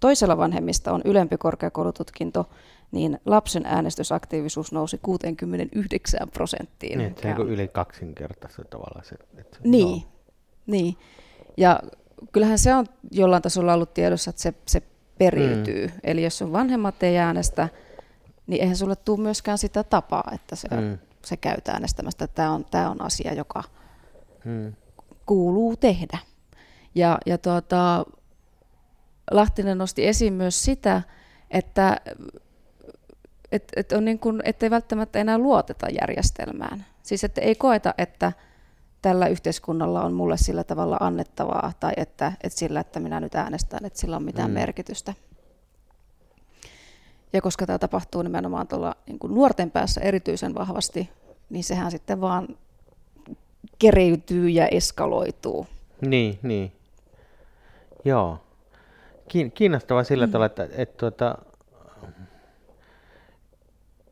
toisella 0.00 0.36
vanhemmista 0.36 0.92
on 0.92 1.02
ylempi 1.04 1.36
korkeakoulututkinto, 1.36 2.48
niin 2.92 3.20
lapsen 3.24 3.66
äänestysaktiivisuus 3.66 4.72
nousi 4.72 4.98
69 5.02 6.28
prosenttiin. 6.28 6.98
Niin, 6.98 7.14
se 7.22 7.34
on 7.38 7.48
yli 7.48 7.68
kaksinkertaista 7.68 8.64
tavallaan. 8.64 9.04
Se, 9.04 9.16
että, 9.38 9.58
niin, 9.64 10.02
no. 10.02 10.08
niin. 10.66 10.96
Ja 11.56 11.80
kyllähän 12.32 12.58
se 12.58 12.74
on 12.74 12.86
jollain 13.10 13.42
tasolla 13.42 13.74
ollut 13.74 13.94
tiedossa, 13.94 14.30
että 14.30 14.42
se, 14.42 14.54
se 14.66 14.82
periytyy. 15.18 15.86
Mm. 15.86 15.92
Eli 16.04 16.22
jos 16.22 16.42
on 16.42 16.52
vanhemmat 16.52 17.02
ei 17.02 17.18
äänestä, 17.18 17.68
niin 18.46 18.62
eihän 18.62 18.76
sulle 18.76 18.96
tule 18.96 19.20
myöskään 19.20 19.58
sitä 19.58 19.84
tapaa, 19.84 20.30
että 20.34 20.56
se, 20.56 20.68
mm. 20.68 20.98
se 21.24 21.36
käyt 21.36 21.68
äänestämästä. 21.68 22.26
Tämä 22.26 22.52
on, 22.52 22.64
tämä 22.64 22.90
on 22.90 23.02
asia, 23.02 23.34
joka 23.34 23.62
mm. 24.44 24.72
kuuluu 25.26 25.76
tehdä. 25.76 26.18
Ja, 26.94 27.18
ja 27.26 27.38
tuota, 27.38 28.04
Lahtinen 29.30 29.78
nosti 29.78 30.06
esiin 30.06 30.32
myös 30.32 30.64
sitä, 30.64 31.02
että 31.50 31.96
et, 33.52 33.64
et 33.76 33.92
on 33.92 34.04
niin 34.04 34.18
kuin, 34.18 34.42
ettei 34.44 34.70
välttämättä 34.70 35.18
enää 35.18 35.38
luoteta 35.38 35.86
järjestelmään. 36.00 36.86
Siis 37.02 37.24
että 37.24 37.40
ei 37.40 37.54
koeta, 37.54 37.94
että 37.98 38.32
tällä 39.02 39.26
yhteiskunnalla 39.26 40.02
on 40.02 40.12
mulle 40.12 40.36
sillä 40.36 40.64
tavalla 40.64 40.96
annettavaa, 41.00 41.72
tai 41.80 41.92
että, 41.96 42.32
että 42.42 42.58
sillä, 42.58 42.80
että 42.80 43.00
minä 43.00 43.20
nyt 43.20 43.34
äänestän, 43.34 43.84
että 43.84 43.98
sillä 43.98 44.16
on 44.16 44.22
mitään 44.22 44.50
mm. 44.50 44.54
merkitystä. 44.54 45.14
Ja 47.32 47.42
koska 47.42 47.66
tämä 47.66 47.78
tapahtuu 47.78 48.22
nimenomaan 48.22 48.68
tuolla 48.68 48.96
niin 49.06 49.18
kuin 49.18 49.34
nuorten 49.34 49.70
päässä 49.70 50.00
erityisen 50.00 50.54
vahvasti, 50.54 51.10
niin 51.50 51.64
sehän 51.64 51.90
sitten 51.90 52.20
vaan 52.20 52.48
kereytyy 53.78 54.48
ja 54.48 54.68
eskaloituu. 54.68 55.66
Niin, 56.00 56.38
niin. 56.42 56.72
Joo. 58.04 58.38
Kiinnostavaa 59.54 60.04
sillä 60.04 60.26
mm. 60.26 60.32
tavalla, 60.32 60.46
että, 60.46 60.64
että, 60.64 60.82
että 60.82 60.96
tuota, 60.96 61.38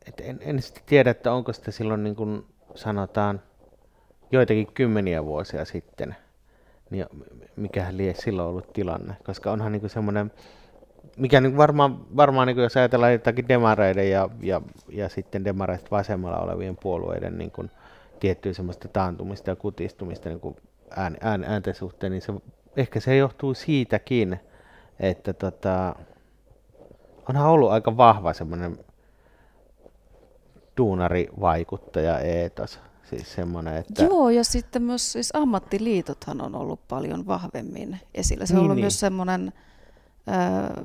et 0.09 0.21
en, 0.21 0.39
en 0.41 0.63
sitten 0.63 0.83
tiedä, 0.87 1.11
että 1.11 1.33
onko 1.33 1.53
sitä 1.53 1.71
silloin 1.71 2.05
niin 2.05 2.17
kuin 2.17 2.47
sanotaan 2.75 3.43
joitakin 4.33 4.73
kymmeniä 4.73 5.25
vuosia 5.25 5.65
sitten, 5.65 6.17
niin 6.91 7.07
mikähän 7.57 7.97
lie 7.97 8.15
silloin 8.15 8.49
ollut 8.49 8.73
tilanne, 8.73 9.17
koska 9.25 9.53
onhan 9.53 9.73
niin 9.73 9.91
semmoinen, 9.91 10.33
mikä 11.17 11.41
niin 11.41 11.57
varmaan, 11.57 12.17
varmaan 12.17 12.47
niin 12.47 12.59
jos 12.59 12.77
ajatellaan 12.77 13.13
jotakin 13.13 13.49
demareiden 13.49 14.11
ja, 14.11 14.29
ja, 14.43 14.61
ja 14.89 15.09
sitten 15.09 15.45
demareista 15.45 15.91
vasemmalla 15.91 16.39
olevien 16.39 16.77
puolueiden 16.77 17.39
niin 17.39 17.51
kuin 17.51 17.71
tiettyä 18.21 18.53
semmoista 18.53 18.89
taantumista 18.89 19.51
ja 19.51 19.57
kutistumista 19.57 20.29
niin 20.29 20.41
kuin 20.41 20.57
ään, 20.97 21.17
ään, 21.21 21.45
äänten 21.45 21.75
suhteen, 21.75 22.13
niin 22.13 22.23
se, 22.23 22.33
ehkä 22.77 23.01
se 23.01 23.17
johtuu 23.17 23.55
siitäkin, 23.55 24.41
että 25.01 25.33
tota, 25.33 25.97
onhan 27.29 27.47
ollut 27.47 27.71
aika 27.71 27.97
vahva 27.97 28.33
semmoinen 28.33 28.79
duunarivaikuttaja 30.77 32.19
eetos. 32.19 32.81
Siis 33.11 33.35
semmoinen, 33.35 33.77
että... 33.77 34.05
Joo, 34.05 34.31
ja 34.31 34.45
sitten 34.45 34.83
myös 34.83 35.13
siis 35.13 35.31
ammattiliitothan 35.35 36.41
on 36.41 36.55
ollut 36.55 36.81
paljon 36.89 37.27
vahvemmin 37.27 38.01
esillä. 38.15 38.47
Se 38.47 38.53
on 38.53 38.57
niin, 38.57 38.65
ollut 38.65 38.77
niin. 38.77 38.83
myös 38.83 39.01
semmoinen 39.01 39.53
äh, 40.29 40.85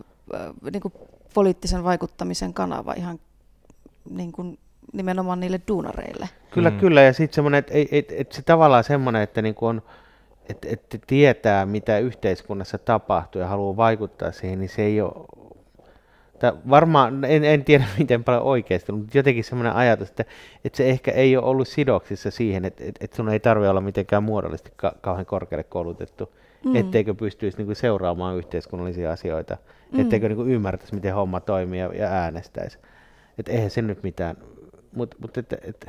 niin 0.73 0.81
kuin 0.81 0.93
poliittisen 1.33 1.83
vaikuttamisen 1.83 2.53
kanava 2.53 2.93
ihan 2.93 3.19
niin 4.09 4.31
kuin 4.31 4.59
nimenomaan 4.93 5.39
niille 5.39 5.61
duunareille. 5.67 6.29
Kyllä, 6.51 6.69
mm. 6.69 6.79
kyllä. 6.79 7.01
Ja 7.01 7.13
sitten 7.13 7.35
semmoinen, 7.35 7.59
että, 7.59 7.73
että, 7.75 7.95
että, 7.95 8.13
että 8.17 8.35
se 8.35 8.41
tavallaan 8.41 8.83
semmoinen, 8.83 9.21
että 9.21 9.41
niin 9.41 9.55
kuin 9.55 9.69
on, 9.69 9.81
että, 10.51 10.67
että 10.71 10.97
tietää, 11.07 11.65
mitä 11.65 11.99
yhteiskunnassa 11.99 12.77
tapahtuu 12.77 13.41
ja 13.41 13.47
haluaa 13.47 13.77
vaikuttaa 13.77 14.31
siihen, 14.31 14.59
niin 14.59 14.69
se 14.69 14.81
ei 14.81 15.01
ole 15.01 15.13
tai 16.41 16.51
varmaan, 16.69 17.23
en, 17.23 17.43
en 17.43 17.63
tiedä 17.63 17.85
miten 17.99 18.23
paljon 18.23 18.43
oikeasti, 18.43 18.91
mutta 18.91 19.17
jotenkin 19.17 19.43
semmoinen 19.43 19.73
ajatus, 19.73 20.09
että, 20.09 20.25
että 20.65 20.77
se 20.77 20.89
ehkä 20.89 21.11
ei 21.11 21.37
ole 21.37 21.45
ollut 21.45 21.67
sidoksissa 21.67 22.31
siihen, 22.31 22.65
että, 22.65 22.83
että, 22.83 23.05
että 23.05 23.15
sun 23.15 23.29
ei 23.29 23.39
tarvitse 23.39 23.69
olla 23.69 23.81
mitenkään 23.81 24.23
muodollisesti 24.23 24.71
ka- 24.75 24.95
kauhean 25.01 25.25
korkealle 25.25 25.63
koulutettu, 25.63 26.33
mm. 26.65 26.75
etteikö 26.75 27.13
pystyisi 27.13 27.57
niin 27.57 27.65
kuin 27.65 27.75
seuraamaan 27.75 28.37
yhteiskunnallisia 28.37 29.11
asioita, 29.11 29.57
mm. 29.91 29.99
etteikö 29.99 30.27
niin 30.27 30.35
kuin 30.35 30.49
ymmärtäisi, 30.49 30.95
miten 30.95 31.13
homma 31.13 31.39
toimii 31.39 31.79
ja, 31.79 31.91
ja 31.93 32.07
äänestäisi. 32.07 32.79
Että 33.37 33.51
eihän 33.51 33.69
se 33.69 33.81
nyt 33.81 34.03
mitään, 34.03 34.37
mutta 34.95 35.17
mut, 35.19 35.37
et, 35.37 35.53
et, 35.53 35.87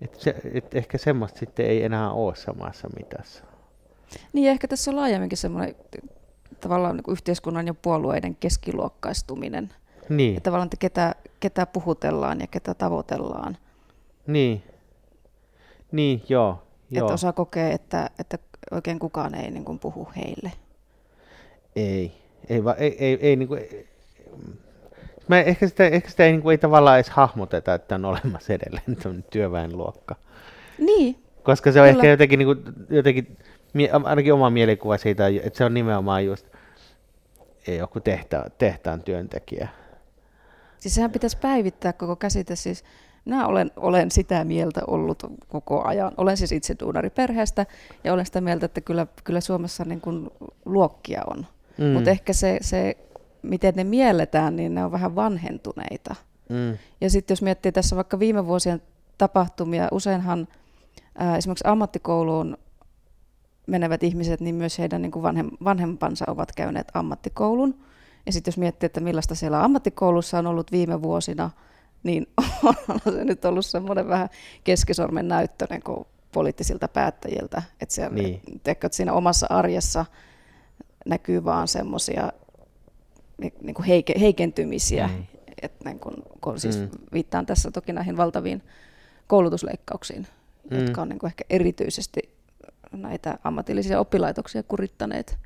et 0.00 0.14
se, 0.14 0.34
et 0.54 0.74
ehkä 0.74 0.98
semmoista 0.98 1.38
sitten 1.38 1.66
ei 1.66 1.84
enää 1.84 2.12
ole 2.12 2.36
samassa 2.36 2.88
mitassa. 2.96 3.44
Niin 4.32 4.50
ehkä 4.50 4.68
tässä 4.68 4.90
on 4.90 4.96
laajemminkin 4.96 5.38
semmoinen 5.38 5.74
tavallaan 6.60 6.96
niin 6.96 7.12
yhteiskunnan 7.12 7.66
ja 7.66 7.74
puolueiden 7.74 8.36
keskiluokkaistuminen. 8.36 9.72
Niin. 10.08 10.34
Ja 10.34 10.40
tavallaan, 10.40 10.66
että 10.66 10.76
ketä, 10.76 11.14
ketä 11.40 11.66
puhutellaan 11.66 12.40
ja 12.40 12.46
ketä 12.46 12.74
tavoitellaan. 12.74 13.56
Niin. 14.26 14.62
Niin, 15.92 16.22
joo. 16.28 16.62
joo. 16.90 17.04
Että 17.04 17.14
osa 17.14 17.32
kokee, 17.32 17.72
että, 17.72 18.10
että 18.18 18.38
oikein 18.70 18.98
kukaan 18.98 19.34
ei 19.34 19.50
niin 19.50 19.64
kuin 19.64 19.78
puhu 19.78 20.08
heille. 20.16 20.52
Ei. 21.76 22.12
Ei, 22.48 22.64
va, 22.64 22.74
ei, 22.74 23.04
ei, 23.04 23.18
ei, 23.20 23.36
niin 23.36 23.48
kuin, 23.48 23.60
ei. 23.60 23.88
Mä 25.28 25.40
ehkä, 25.40 25.68
sitä, 25.68 25.86
ehkä 25.86 26.10
sitä 26.10 26.24
ei, 26.24 26.32
niin 26.32 26.42
kuin, 26.42 26.52
ei 26.52 26.58
tavallaan 26.58 26.96
edes 26.96 27.10
hahmoteta, 27.10 27.74
että 27.74 27.94
on 27.94 28.04
olemassa 28.04 28.52
edelleen 28.52 29.24
työväenluokka. 29.30 30.16
Niin. 30.78 31.22
Koska 31.42 31.72
se 31.72 31.80
on 31.80 31.88
Kyllä. 31.88 31.98
ehkä 31.98 32.10
jotenkin, 32.10 32.38
niin 32.38 32.46
kuin, 32.46 32.62
jotenkin 32.90 33.36
ainakin 34.04 34.34
oma 34.34 34.50
mielikuva 34.50 34.96
siitä, 34.96 35.26
että 35.26 35.56
se 35.58 35.64
on 35.64 35.74
nimenomaan 35.74 36.24
just 36.24 36.46
ei 37.66 37.78
joku 37.78 38.00
tehtaan, 38.00 38.50
tehtaan 38.58 39.02
työntekijä. 39.02 39.68
Siis 40.78 40.94
sehän 40.94 41.10
pitäisi 41.10 41.36
päivittää 41.36 41.92
koko 41.92 42.16
käsite. 42.16 42.56
Siis 42.56 42.84
minä 43.24 43.46
olen, 43.46 43.70
olen 43.76 44.10
sitä 44.10 44.44
mieltä 44.44 44.80
ollut 44.86 45.22
koko 45.48 45.84
ajan. 45.84 46.12
Olen 46.16 46.36
siis 46.36 46.52
itse 46.52 46.76
duunariperheestä 46.80 47.66
ja 48.04 48.12
olen 48.12 48.26
sitä 48.26 48.40
mieltä, 48.40 48.66
että 48.66 48.80
kyllä, 48.80 49.06
kyllä 49.24 49.40
Suomessa 49.40 49.84
niin 49.84 50.00
kuin 50.00 50.30
luokkia 50.64 51.22
on. 51.26 51.46
Mm. 51.78 51.84
Mutta 51.84 52.10
ehkä 52.10 52.32
se, 52.32 52.58
se, 52.60 52.96
miten 53.42 53.74
ne 53.76 53.84
mielletään, 53.84 54.56
niin 54.56 54.74
ne 54.74 54.84
on 54.84 54.92
vähän 54.92 55.14
vanhentuneita. 55.16 56.14
Mm. 56.48 56.78
Ja 57.00 57.10
sitten 57.10 57.32
jos 57.32 57.42
miettii 57.42 57.72
tässä 57.72 57.96
vaikka 57.96 58.18
viime 58.18 58.46
vuosien 58.46 58.82
tapahtumia, 59.18 59.88
useinhan 59.92 60.48
ää, 61.18 61.36
esimerkiksi 61.36 61.68
ammattikouluun 61.68 62.58
menevät 63.66 64.02
ihmiset, 64.02 64.40
niin 64.40 64.54
myös 64.54 64.78
heidän 64.78 65.02
niin 65.02 65.12
kuin 65.12 65.22
vanhem, 65.22 65.50
vanhempansa 65.64 66.24
ovat 66.28 66.52
käyneet 66.52 66.88
ammattikoulun. 66.94 67.74
Ja 68.26 68.32
sitten 68.32 68.52
jos 68.52 68.58
miettii, 68.58 68.86
että 68.86 69.00
millaista 69.00 69.34
siellä 69.34 69.64
ammattikoulussa 69.64 70.38
on 70.38 70.46
ollut 70.46 70.72
viime 70.72 71.02
vuosina, 71.02 71.50
niin 72.02 72.26
on 73.06 73.12
se 73.12 73.24
nyt 73.24 73.44
ollut 73.44 73.66
semmoinen 73.66 74.08
vähän 74.08 74.28
keskisormen 74.64 75.28
näyttöinen, 75.28 75.82
kun 75.82 76.06
poliittisilta 76.32 76.88
päättäjiltä. 76.88 77.62
Että, 77.80 77.94
siellä, 77.94 78.14
Niin. 78.14 78.40
teekö, 78.62 78.86
että 78.86 78.96
siinä 78.96 79.12
omassa 79.12 79.46
arjessa 79.50 80.06
näkyy 81.06 81.44
vaan 81.44 81.68
semmoisia 81.68 82.32
niin 83.38 83.74
kuin 83.74 83.86
heike, 83.86 84.14
heikentymisiä. 84.20 85.06
Mm. 85.06 85.24
Että 85.62 85.88
niin 85.90 85.98
kun, 86.00 86.14
kun 86.40 86.60
siis 86.60 86.78
Mm. 86.78 86.88
viittaan 87.12 87.46
tässä 87.46 87.70
toki 87.70 87.92
näihin 87.92 88.16
valtaviin 88.16 88.62
koulutusleikkauksiin, 89.26 90.26
mm. 90.70 90.78
jotka 90.78 91.02
on 91.02 91.08
niin 91.08 91.18
kuin 91.18 91.28
ehkä 91.28 91.44
erityisesti 91.50 92.20
näitä 92.92 93.38
ammatillisia 93.44 94.00
oppilaitoksia 94.00 94.62
kurittaneet. 94.62 95.38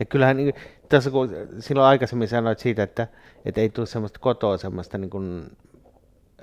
Ja 0.00 0.04
kyllähän 0.06 0.36
niin, 0.36 0.54
tässä 0.88 1.10
kun 1.10 1.28
silloin 1.58 1.86
aikaisemmin 1.88 2.28
sanoit 2.28 2.58
siitä, 2.58 2.82
että, 2.82 3.06
että 3.44 3.60
ei 3.60 3.68
tule 3.68 3.86
semmoista 3.86 4.18
kotoa 4.18 4.56
semmoista 4.56 4.98
niin 4.98 5.10
kuin, 5.10 5.56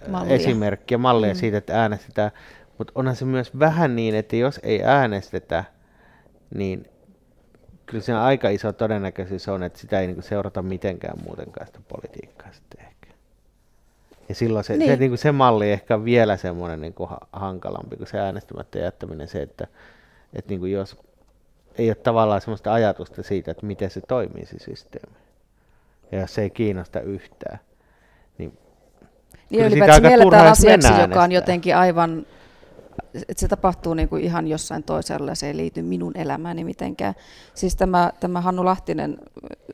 Mallia. 0.08 0.36
esimerkkiä, 0.36 0.98
mallia 0.98 1.34
Mm. 1.34 1.38
siitä, 1.38 1.58
että 1.58 1.82
äänestetään, 1.82 2.32
mutta 2.78 2.94
onhan 2.96 3.16
se 3.16 3.26
myös 3.26 3.60
vähän 3.60 3.96
niin, 3.96 4.16
että 4.16 4.36
jos 4.36 4.60
ei 4.64 4.84
äänestetä, 4.84 5.64
niin 6.56 6.86
kyllä 7.90 8.04
siinä 8.04 8.24
aika 8.24 8.50
iso 8.50 8.74
todennäköisyys 8.74 9.48
on, 9.48 9.64
että 9.64 9.80
sitä 9.80 10.00
ei 10.00 10.08
niin 10.08 10.24
seurata 10.24 10.62
mitenkään 10.62 11.18
muutenkaan 11.26 11.68
sitä 11.68 11.80
politiikkaa 11.88 12.52
sitten 12.52 12.86
ehkä. 12.86 13.08
Ja 14.30 14.36
silloin 14.36 14.64
se, 14.66 14.78
niin. 14.78 14.92
se, 14.92 14.96
Niin. 14.96 15.10
kuin 15.10 15.18
se 15.18 15.32
malli 15.32 15.72
ehkä 15.72 15.96
on 15.96 16.06
vielä 16.06 16.38
semmoinen 16.38 16.82
niin 16.82 16.94
kuin 16.94 17.10
hankalampi 17.34 17.96
kuin 17.98 18.08
se 18.08 18.20
äänestämättä 18.20 18.80
jättäminen, 18.80 19.28
se, 19.28 19.42
että, 19.42 19.68
että 20.34 20.50
niin 20.50 20.60
kuin 20.60 20.72
jos 20.72 20.98
ei 21.78 21.90
ole 21.90 21.96
tavallaan 21.96 22.42
semmoista 22.42 22.74
ajatusta 22.74 23.24
siitä, 23.24 23.52
että 23.52 23.66
miten 23.66 23.90
se 23.90 24.02
toimii 24.02 24.46
se 24.46 24.60
systeemi. 24.60 25.16
Ja 26.12 26.20
jos 26.20 26.34
se 26.36 26.42
ei 26.42 26.50
kiinnosta 26.50 27.02
yhtään, 27.02 27.60
niin 28.38 28.58
Niin 29.50 29.66
ylipäätään 29.66 30.02
mielletään 30.02 30.48
asiaksi, 30.48 31.02
joka 31.02 31.24
on 31.24 31.32
jotenkin 31.32 31.76
aivan, 31.76 32.26
että 33.14 33.40
se 33.40 33.48
tapahtuu 33.48 33.94
niin 33.94 34.10
kuin 34.10 34.24
ihan 34.24 34.48
jossain 34.48 34.84
toisella 34.84 35.36
se 35.36 35.48
ei 35.48 35.58
liity 35.58 35.82
minun 35.82 36.18
elämääni 36.18 36.64
mitenkään. 36.64 37.14
Siis 37.54 37.76
tämä, 37.76 38.12
tämä 38.20 38.42
Hannu 38.42 38.66
Lahtinen 38.66 39.18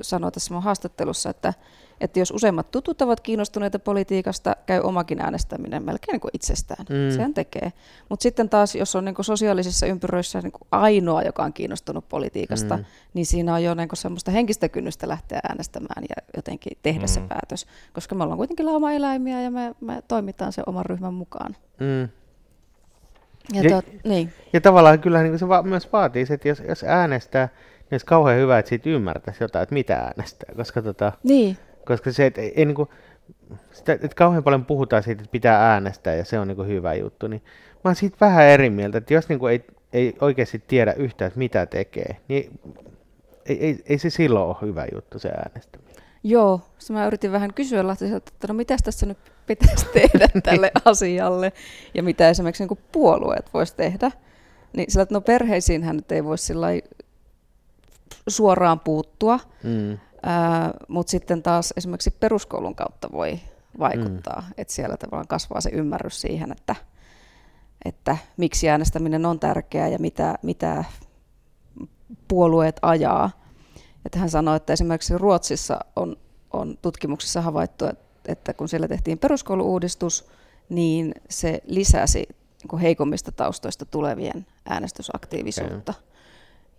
sanoi 0.01 0.31
tässä 0.31 0.53
mun 0.53 0.63
haastattelussa, 0.63 1.29
että, 1.29 1.53
että 2.01 2.19
jos 2.19 2.31
useimmat 2.31 2.71
tutut 2.71 3.01
ovat 3.01 3.19
kiinnostuneita 3.19 3.79
politiikasta, 3.79 4.55
käy 4.65 4.79
omakin 4.83 5.21
äänestäminen 5.21 5.83
melkein 5.83 6.13
niin 6.13 6.21
kuin 6.21 6.31
itsestään. 6.33 6.85
Mm. 6.89 7.15
Sehän 7.15 7.33
tekee. 7.33 7.73
Mutta 8.09 8.23
sitten 8.23 8.49
taas, 8.49 8.75
jos 8.75 8.95
on 8.95 9.05
niin 9.05 9.15
kuin 9.15 9.25
sosiaalisissa 9.25 9.85
ympyröissä 9.85 10.41
niin 10.41 10.51
kuin 10.51 10.67
ainoa, 10.71 11.21
joka 11.21 11.43
on 11.43 11.53
kiinnostunut 11.53 12.09
politiikasta, 12.09 12.77
Mm. 12.77 12.85
niin 13.13 13.25
siinä 13.25 13.53
on 13.53 13.63
jo 13.63 13.73
niin 13.73 13.89
kuin 13.89 13.97
semmoista 13.97 14.31
henkistä 14.31 14.69
kynnystä 14.69 15.07
lähteä 15.07 15.39
äänestämään 15.49 16.03
ja 16.09 16.15
jotenkin 16.35 16.77
tehdä 16.81 17.01
mm. 17.05 17.07
se 17.07 17.21
päätös. 17.21 17.65
Koska 17.93 18.15
me 18.15 18.23
ollaan 18.23 18.37
kuitenkin 18.37 18.65
lauma-eläimiä 18.65 19.41
ja 19.41 19.51
me, 19.51 19.75
me 19.81 20.03
toimitaan 20.07 20.53
sen 20.53 20.63
oman 20.67 20.85
ryhmän 20.85 21.13
mukaan. 21.13 21.55
mm. 21.79 22.09
Ja, 23.53 23.61
Ja- 23.61 23.69
tot, 23.69 23.85
niin. 24.03 24.33
Ja 24.53 24.61
tavallaan 24.61 24.99
kyllä 24.99 25.23
niin 25.23 25.39
se 25.39 25.47
va- 25.47 25.63
myös 25.63 25.93
vaatii 25.93 26.25
se, 26.25 26.33
että 26.33 26.47
jos, 26.47 26.63
jos 26.67 26.83
äänestää, 26.83 27.45
niin 27.45 27.87
olisi 27.91 28.05
kauhean 28.05 28.39
hyvä, 28.39 28.59
että 28.59 28.69
siitä 28.69 28.89
ymmärtäisi 28.89 29.43
jotain, 29.43 29.63
että 29.63 29.73
mitä 29.73 29.95
äänestää. 29.97 30.55
Koska, 30.55 30.81
tota, 30.81 31.11
Niin. 31.23 31.57
koska 31.85 32.11
se, 32.11 32.25
että 32.25 32.41
ei, 32.41 32.53
ei 32.55 32.65
niin 32.65 32.75
kuin, 32.75 32.89
sitä, 33.71 33.93
että 33.93 34.07
kauhean 34.15 34.43
paljon 34.43 34.65
puhutaan 34.65 35.03
siitä, 35.03 35.21
että 35.21 35.31
pitää 35.31 35.71
äänestää 35.73 36.15
ja 36.15 36.25
se 36.25 36.39
on 36.39 36.47
niin 36.47 36.55
kuin 36.55 36.67
hyvä 36.67 36.93
juttu, 36.93 37.27
niin 37.27 37.41
mä 37.73 37.81
oon 37.89 37.95
siitä 37.95 38.17
vähän 38.21 38.45
eri 38.45 38.69
mieltä, 38.69 38.97
että 38.97 39.13
jos 39.13 39.29
niin 39.29 39.39
kuin 39.39 39.51
ei, 39.51 39.65
ei 39.93 40.15
oikeasti 40.21 40.63
tiedä 40.67 40.93
yhtään, 40.93 41.27
että 41.27 41.37
mitä 41.39 41.65
tekee, 41.65 42.17
niin 42.27 42.59
ei, 43.45 43.65
ei, 43.65 43.83
ei 43.85 43.97
se 43.97 44.09
silloin 44.09 44.45
ole 44.47 44.55
hyvä 44.61 44.85
juttu 44.93 45.19
se 45.19 45.29
äänestäminen. 45.29 45.95
Joo, 46.23 46.61
se 46.77 46.93
mä 46.93 47.07
yritin 47.07 47.31
vähän 47.31 47.53
kysyä 47.53 47.87
Lahtiselta, 47.87 48.31
että 48.33 48.47
no 48.47 48.53
mitä 48.53 48.75
tässä 48.83 49.05
nyt 49.05 49.17
pitäisi 49.45 49.85
tehdä 49.93 50.27
tälle 50.43 50.71
asialle 50.85 51.53
ja 51.93 52.03
mitä 52.03 52.29
esimerkiksi 52.29 52.65
niin 52.65 52.79
puolueet 52.91 53.53
voisi 53.53 53.75
tehdä. 53.75 54.11
Niin 54.77 54.91
sillä, 54.91 55.03
että 55.03 55.15
no 55.15 55.21
perheisiinhän 55.21 55.95
nyt 55.95 56.11
ei 56.11 56.23
voi 56.23 56.37
sillä 56.37 56.67
suoraan 58.27 58.79
puuttua, 58.79 59.39
Mm. 59.63 59.97
ää, 60.23 60.73
mutta 60.87 61.11
sitten 61.11 61.43
taas 61.43 61.73
esimerkiksi 61.77 62.11
peruskoulun 62.11 62.75
kautta 62.75 63.09
voi 63.11 63.39
vaikuttaa, 63.79 64.41
mm. 64.41 64.53
että 64.57 64.73
siellä 64.73 64.97
tavallaan 64.97 65.27
kasvaa 65.27 65.61
se 65.61 65.69
ymmärrys 65.69 66.21
siihen, 66.21 66.51
että, 66.51 66.75
että 67.85 68.17
miksi 68.37 68.69
äänestäminen 68.69 69.25
on 69.25 69.39
tärkeää 69.39 69.87
ja 69.87 69.99
mitä, 69.99 70.35
mitä 70.41 70.83
puolueet 72.27 72.79
ajaa. 72.81 73.45
Että 74.05 74.19
hän 74.19 74.29
sanoi, 74.29 74.55
että 74.55 74.73
esimerkiksi 74.73 75.17
Ruotsissa 75.17 75.79
on, 75.95 76.17
on 76.53 76.77
tutkimuksissa 76.81 77.41
havaittu, 77.41 77.85
että, 77.85 78.04
että 78.27 78.53
kun 78.53 78.69
siellä 78.69 78.87
tehtiin 78.87 79.19
peruskouluuudistus, 79.19 80.25
niin 80.69 81.15
se 81.29 81.61
lisäsi 81.67 82.27
niin 82.71 82.79
heikommista 82.81 83.31
taustoista 83.31 83.85
tulevien 83.85 84.45
äänestysaktiivisuutta. 84.65 85.93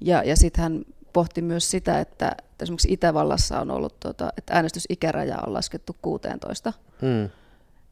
Ja, 0.01 0.23
ja 0.23 0.37
sitten 0.37 0.63
hän 0.63 0.85
pohti 1.13 1.43
myös 1.43 1.71
sitä, 1.71 2.01
että, 2.01 2.37
että 2.39 2.63
esimerkiksi 2.63 2.93
Itävallassa 2.93 3.61
on 3.61 3.71
ollut, 3.71 4.01
tota, 4.01 4.33
että 4.37 4.55
äänestysikäraja 4.55 5.39
on 5.47 5.53
laskettu 5.53 5.97
16. 6.03 6.73
Mm. 7.03 7.31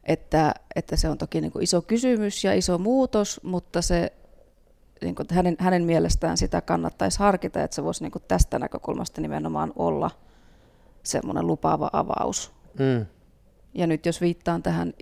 Että, 0.04 0.54
että 0.76 0.96
se 0.96 1.08
on 1.08 1.18
toki 1.18 1.40
niin 1.40 1.52
kuin 1.52 1.62
iso 1.62 1.82
kysymys 1.82 2.44
ja 2.44 2.54
iso 2.54 2.78
muutos, 2.78 3.40
mutta 3.42 3.82
se, 3.82 4.12
niin 5.02 5.14
kuin, 5.14 5.26
hänen, 5.30 5.56
hänen 5.58 5.84
mielestään 5.84 6.36
sitä 6.36 6.60
kannattaisi 6.60 7.18
harkita, 7.18 7.62
että 7.62 7.74
se 7.74 7.84
voisi 7.84 8.02
niin 8.02 8.12
kuin 8.12 8.24
tästä 8.28 8.58
näkökulmasta 8.58 9.20
nimenomaan 9.20 9.72
olla 9.76 10.10
semmoinen 11.02 11.46
lupaava 11.46 11.90
avaus. 11.92 12.52
Mm. 12.78 13.06
Ja 13.74 13.86
nyt 13.86 14.06
jos 14.06 14.20
viittaan 14.20 14.62
tähän 14.62 14.94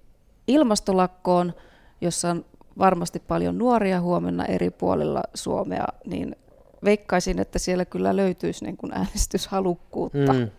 ilmastolakkoon, 0.47 1.53
jossa 2.01 2.31
on 2.31 2.45
varmasti 2.79 3.23
paljon 3.29 3.59
nuoria 3.59 4.01
huomenna 4.01 4.45
eri 4.45 4.71
puolilla 4.71 5.23
Suomea, 5.35 5.85
niin 6.07 6.37
veikkaisin, 6.85 7.39
että 7.39 7.59
siellä 7.59 7.85
kyllä 7.85 8.17
löytyisi 8.17 8.65
niin 8.65 8.77
kuin 8.77 8.93
äänestyshalukkuutta. 8.93 10.33
Mm. 10.33 10.51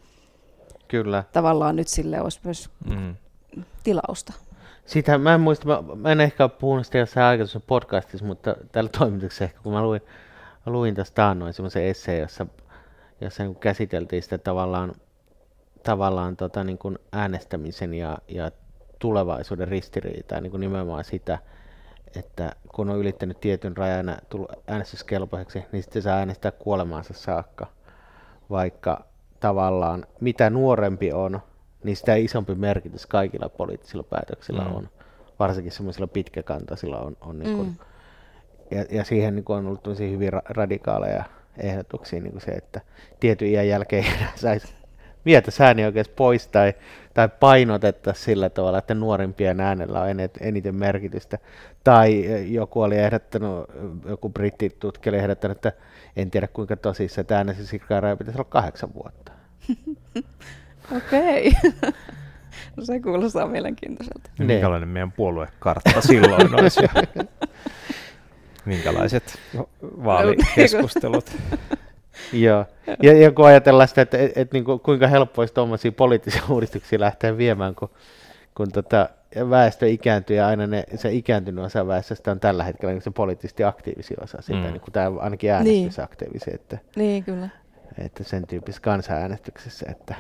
Kyllä. 0.87 1.23
Tavallaan 1.33 1.75
nyt 1.75 1.87
sille 1.87 2.21
olisi 2.21 2.39
myös 2.43 2.69
Mm. 2.89 3.15
tilausta. 3.83 4.33
Sitä 4.85 5.17
mä 5.17 5.33
en 5.33 5.41
muista, 5.41 5.67
mä, 5.67 5.83
mä 5.95 6.11
en 6.11 6.21
ehkä 6.21 6.43
ole 6.43 6.51
puhunut 6.59 6.85
sitä 6.85 6.97
jossain 6.97 7.25
aikaisessa 7.25 7.59
podcastissa, 7.59 8.25
mutta 8.25 8.55
täällä 8.71 8.89
toimituksessa 8.97 9.43
ehkä, 9.43 9.59
kun 9.63 9.73
mä 9.73 9.83
luin, 9.83 10.01
luin 10.65 10.95
tästä 10.95 11.15
taannoin 11.15 11.53
semmoisen 11.53 11.83
esseen, 11.85 12.21
jossa, 12.21 12.45
jossa 13.21 13.43
niin 13.43 13.55
käsiteltiin 13.55 14.23
sitä 14.23 14.37
tavallaan, 14.37 14.93
tavallaan 15.83 16.35
tota, 16.37 16.63
niin 16.63 16.77
kuin 16.77 16.99
äänestämisen 17.11 17.93
ja, 17.93 18.17
ja 18.27 18.51
tulevaisuuden 18.99 19.67
ristiriitaa, 19.67 20.41
niin 20.41 20.51
kuin 20.51 20.61
nimenomaan 20.61 21.03
sitä, 21.03 21.39
että 22.15 22.51
kun 22.75 22.89
on 22.89 22.97
ylittänyt 22.97 23.39
tietyn 23.39 23.77
rajan 23.77 24.07
ja 24.07 24.17
tullut 24.29 24.51
äänestyskelpoiseksi, 24.67 25.65
niin 25.71 25.83
sitten 25.83 26.01
saa 26.01 26.17
äänestää 26.17 26.51
kuolemaansa 26.51 27.13
saakka, 27.13 27.67
vaikka 28.49 29.05
tavallaan 29.39 30.05
mitä 30.19 30.49
nuorempi 30.49 31.11
on, 31.13 31.39
niin 31.83 31.97
sitä 31.97 32.15
isompi 32.15 32.55
merkitys 32.55 33.05
kaikilla 33.05 33.49
poliittisilla 33.49 34.03
päätöksillä 34.03 34.63
Mm. 34.63 34.75
on. 34.75 34.89
Varsinkin 35.39 35.71
semmoisilla 35.71 36.07
pitkäkantaisilla 36.07 36.97
on, 36.99 37.17
on 37.21 37.39
niin 37.39 37.55
kuin, 37.55 37.67
Mm. 37.67 37.75
ja, 38.71 38.85
ja 38.91 39.03
siihen 39.03 39.35
niin 39.35 39.43
kuin 39.45 39.57
on 39.57 39.65
ollut 39.67 39.83
tosi 39.83 40.11
hyvin 40.11 40.33
ra- 40.33 40.41
radikaaleja 40.49 41.23
ehdotuksia, 41.57 42.19
niin 42.21 42.31
kuin 42.31 42.41
se, 42.41 42.51
että 42.51 42.81
tietyn 43.19 43.47
iän 43.47 43.67
jälkeen 43.67 44.05
saisi 44.35 44.75
vietä 45.25 45.51
säänioikeus 45.51 46.09
pois 46.09 46.47
tai, 46.47 46.73
tai 47.13 47.29
painotetta 47.39 48.13
sillä 48.13 48.49
tavalla, 48.49 48.77
että 48.77 48.93
nuorimpien 48.93 49.59
äänellä 49.59 50.01
on 50.01 50.07
eniten 50.39 50.75
merkitystä. 50.75 51.37
Tai 51.83 52.25
eh, 52.25 52.51
joku 52.51 52.81
oli 52.81 52.97
ehdottanut, 52.97 53.69
joku 54.05 54.29
brittitutkija 54.29 55.11
oli 55.11 55.19
ehdottanut, 55.19 55.57
että 55.57 55.71
en 56.15 56.31
tiedä 56.31 56.47
kuinka 56.47 56.75
tosissaan, 56.75 57.21
että 57.21 57.37
äänestysikäraja 57.37 58.15
pitäisi 58.15 58.37
olla 58.37 58.49
kahdeksan 58.49 58.93
vuotta. 58.93 59.31
Okei. 60.97 61.51
no 62.75 62.85
se 62.85 62.99
kuulostaa 62.99 63.47
mielenkiintoiselta. 63.47 64.29
Ne. 64.39 64.45
Minkälainen 64.45 64.89
meidän 64.89 65.11
puoluekartta 65.11 66.01
silloin 66.01 66.59
olisi 66.59 66.81
minkälaiset 68.65 69.39
vaalikeskustelut. 69.81 71.31
Joo. 72.33 72.65
Ja, 73.03 73.13
ja 73.13 73.31
kun 73.31 73.45
ajatellaan 73.45 73.87
sitä, 73.87 74.01
että 74.01 74.17
et, 74.17 74.31
et, 74.35 74.51
niin 74.53 74.63
kuin, 74.63 74.79
kuinka 74.79 75.07
helppo 75.07 75.41
olisi 75.41 75.53
tuommoisia 75.53 75.91
poliittisia 75.91 76.41
uudistuksia 76.53 76.99
lähteä 76.99 77.37
viemään, 77.37 77.75
kun, 77.75 77.89
kun 78.55 78.71
tota, 78.71 79.09
väestö 79.49 79.87
ikääntyy 79.87 80.35
ja 80.35 80.47
aina 80.47 80.67
ne, 80.67 80.83
se 80.95 81.11
ikääntynyt 81.13 81.65
osa 81.65 81.87
väestöstä 81.87 82.31
on 82.31 82.39
tällä 82.39 82.63
hetkellä 82.63 82.93
niin 82.93 83.01
se 83.01 83.11
poliittisesti 83.11 83.63
aktiivisia 83.63 84.17
osa 84.21 84.41
sitä, 84.41 84.59
Mm. 84.59 84.65
mm. 84.65 84.71
niin 84.71 84.81
kuin 84.81 84.93
tämä 84.93 85.11
ainakin 85.19 85.51
äänestysaktiivisia, 85.51 86.53
että, 86.55 86.77
Niin, 86.95 87.23
kyllä. 87.23 87.49
että 88.05 88.23
sen 88.23 88.47
tyyppisessä 88.47 88.81
kansanäänestyksessä, 88.81 89.85
että 89.91 90.15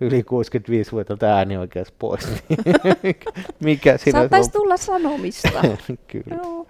yli 0.00 0.22
65-vuotiaalta 0.22 1.26
äänioikeus 1.26 1.92
pois, 1.92 2.42
niin 2.48 2.58
mikä 3.64 3.96
siinä 3.96 4.18
Saattaisi 4.18 4.52
tulla 4.52 4.76
sanomista. 4.76 5.48
Kyllä. 6.12 6.36
Joo. 6.36 6.66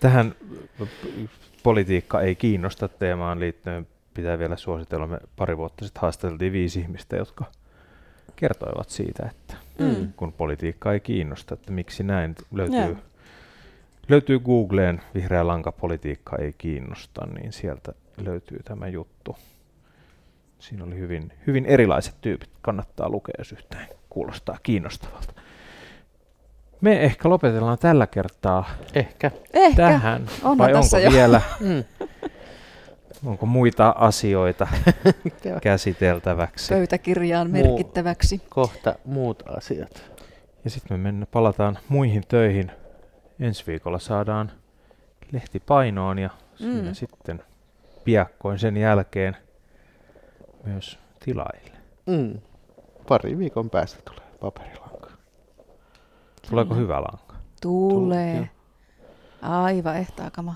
Tähän 0.00 0.34
politiikka 1.62 2.20
ei 2.20 2.34
kiinnosta 2.34 2.88
teemaan 2.88 3.40
liittyen 3.40 3.86
pitää 4.14 4.38
vielä 4.38 4.56
suositella. 4.56 5.06
Me 5.06 5.18
pari 5.36 5.56
vuotta 5.56 5.84
sitten 5.84 6.00
haastateltiin 6.00 6.52
viisi 6.52 6.80
ihmistä, 6.80 7.16
jotka 7.16 7.44
kertoivat 8.36 8.88
siitä, 8.90 9.26
että 9.30 9.54
Mm. 9.78 10.12
kun 10.16 10.32
politiikka 10.32 10.92
ei 10.92 11.00
kiinnosta, 11.00 11.54
että 11.54 11.72
miksi 11.72 12.02
näin 12.02 12.34
löytyy, 12.52 12.78
Joo. 12.80 12.96
löytyy 14.08 14.38
Googleen 14.38 15.00
vihreä 15.14 15.46
lanka 15.46 15.72
politiikka 15.72 16.36
ei 16.36 16.52
kiinnosta, 16.58 17.26
niin 17.26 17.52
sieltä 17.52 17.92
löytyy 18.24 18.58
tämä 18.64 18.88
juttu. 18.88 19.36
Siinä 20.58 20.84
oli 20.84 20.98
hyvin, 20.98 21.32
hyvin 21.46 21.64
erilaiset 21.66 22.14
tyypit. 22.20 22.50
Kannattaa 22.60 23.08
lukea, 23.08 23.34
jos 23.38 23.52
yhtään 23.52 23.86
kuulostaa 24.10 24.58
kiinnostavalta. 24.62 25.32
Me 26.80 27.00
ehkä 27.04 27.28
lopetellaan 27.28 27.78
tällä 27.78 28.06
kertaa 28.06 28.70
Ehkä. 28.94 29.30
Ehkä. 29.52 29.76
tähän. 29.76 30.22
Onhan 30.42 30.58
Vai 30.58 30.72
tässä 30.72 30.96
onko 30.96 31.06
jo. 31.08 31.12
vielä, 31.12 31.40
Mm. 31.60 31.84
Onko 33.24 33.46
muita 33.46 33.94
asioita 33.98 34.68
käsiteltäväksi? 35.62 36.74
Pöytäkirjaan 36.74 37.50
Muu- 37.50 37.52
merkittäväksi. 37.62 38.38
Kohta 38.50 38.94
muut 39.04 39.42
asiat. 39.56 40.12
Ja 40.64 40.70
sitten 40.70 40.98
me 40.98 41.02
mennä, 41.02 41.26
palataan 41.26 41.78
muihin 41.88 42.22
töihin. 42.28 42.70
Ensi 43.40 43.64
viikolla 43.66 43.98
saadaan 43.98 44.52
lehti 45.32 45.60
painoon 45.60 46.18
ja 46.18 46.30
siinä 46.54 46.88
Mm. 46.88 46.94
sitten 46.94 47.42
piakkoin 48.04 48.58
sen 48.58 48.76
jälkeen 48.76 49.36
myös 50.64 50.98
tilaille. 51.24 51.76
Mm. 52.06 52.38
Pari 53.08 53.38
viikon 53.38 53.70
päästä 53.70 54.02
tulee 54.04 54.30
paperilanka. 54.40 55.10
Tuleeko 56.50 56.74
hyvä 56.74 56.96
lanka? 57.00 57.34
Tulee. 57.62 58.36
Joo. 58.36 58.46
Aivan 59.42 59.96
ehtaakama. 59.96 60.54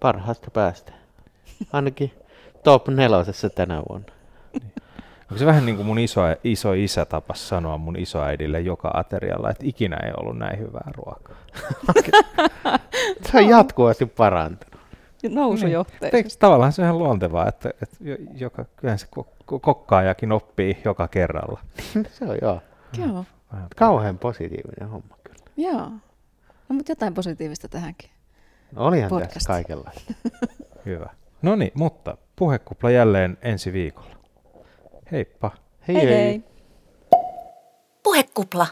Parhaasta 0.00 0.50
päästä. 0.50 0.92
Ainakin 1.72 2.12
top 2.62 2.88
nelosessa 2.88 3.50
tänä 3.50 3.82
vuonna. 3.88 4.06
Onko 5.22 5.38
se 5.38 5.46
vähän 5.46 5.66
niin 5.66 5.76
kuin 5.76 5.86
mun 5.86 5.98
iso, 5.98 6.20
iso 6.44 6.72
isä 6.72 7.04
tapas 7.04 7.48
sanoa 7.48 7.78
mun 7.78 7.96
isoäidille 7.98 8.60
joka 8.60 8.90
aterialla, 8.94 9.50
että 9.50 9.64
ikinä 9.66 9.96
ei 10.04 10.12
ollut 10.16 10.38
näin 10.38 10.58
hyvää 10.58 10.90
ruokaa. 10.96 11.36
Se 13.30 13.38
on 13.38 13.48
jatkuvasti 13.48 14.06
parantunut. 14.06 14.78
Nousujohteisesti. 15.28 16.16
Eikö 16.16 16.28
tavallaan 16.38 16.72
se 16.72 16.82
on 16.82 16.86
ihan 16.86 16.98
luontevaa, 16.98 17.48
että, 17.48 17.70
että 17.82 17.96
jo- 18.00 18.16
joka, 18.34 18.64
kyllähän 18.76 18.98
se 18.98 19.06
ko- 19.20 19.26
ko- 19.52 19.58
kokkaajakin 19.60 20.32
oppii 20.32 20.78
joka 20.84 21.08
kerralla. 21.08 21.60
se 22.18 22.24
on 22.24 22.36
joo. 22.42 22.60
Joo. 22.98 23.24
Vähän 23.52 23.68
Kauhean 23.76 24.18
positiivinen 24.18 24.88
homma 24.88 25.16
kyllä. 25.24 25.38
Joo. 25.56 25.90
No, 26.68 26.74
mutta 26.74 26.92
jotain 26.92 27.14
positiivista 27.14 27.68
tähänkin. 27.68 28.10
No, 28.72 28.86
olihan 28.86 29.08
Podcast. 29.08 29.34
tässä 29.34 29.52
kaikenlaista. 29.52 30.14
hyvä. 30.86 31.10
No 31.42 31.56
niin, 31.56 31.72
mutta 31.74 32.16
puhekupla 32.36 32.90
jälleen 32.90 33.38
ensi 33.42 33.72
viikolla. 33.72 34.16
Heippa. 35.12 35.50
Hei 35.88 35.96
hei. 35.96 36.06
hei. 36.06 36.14
hei. 36.14 36.42
Puhekupla. 38.02 38.66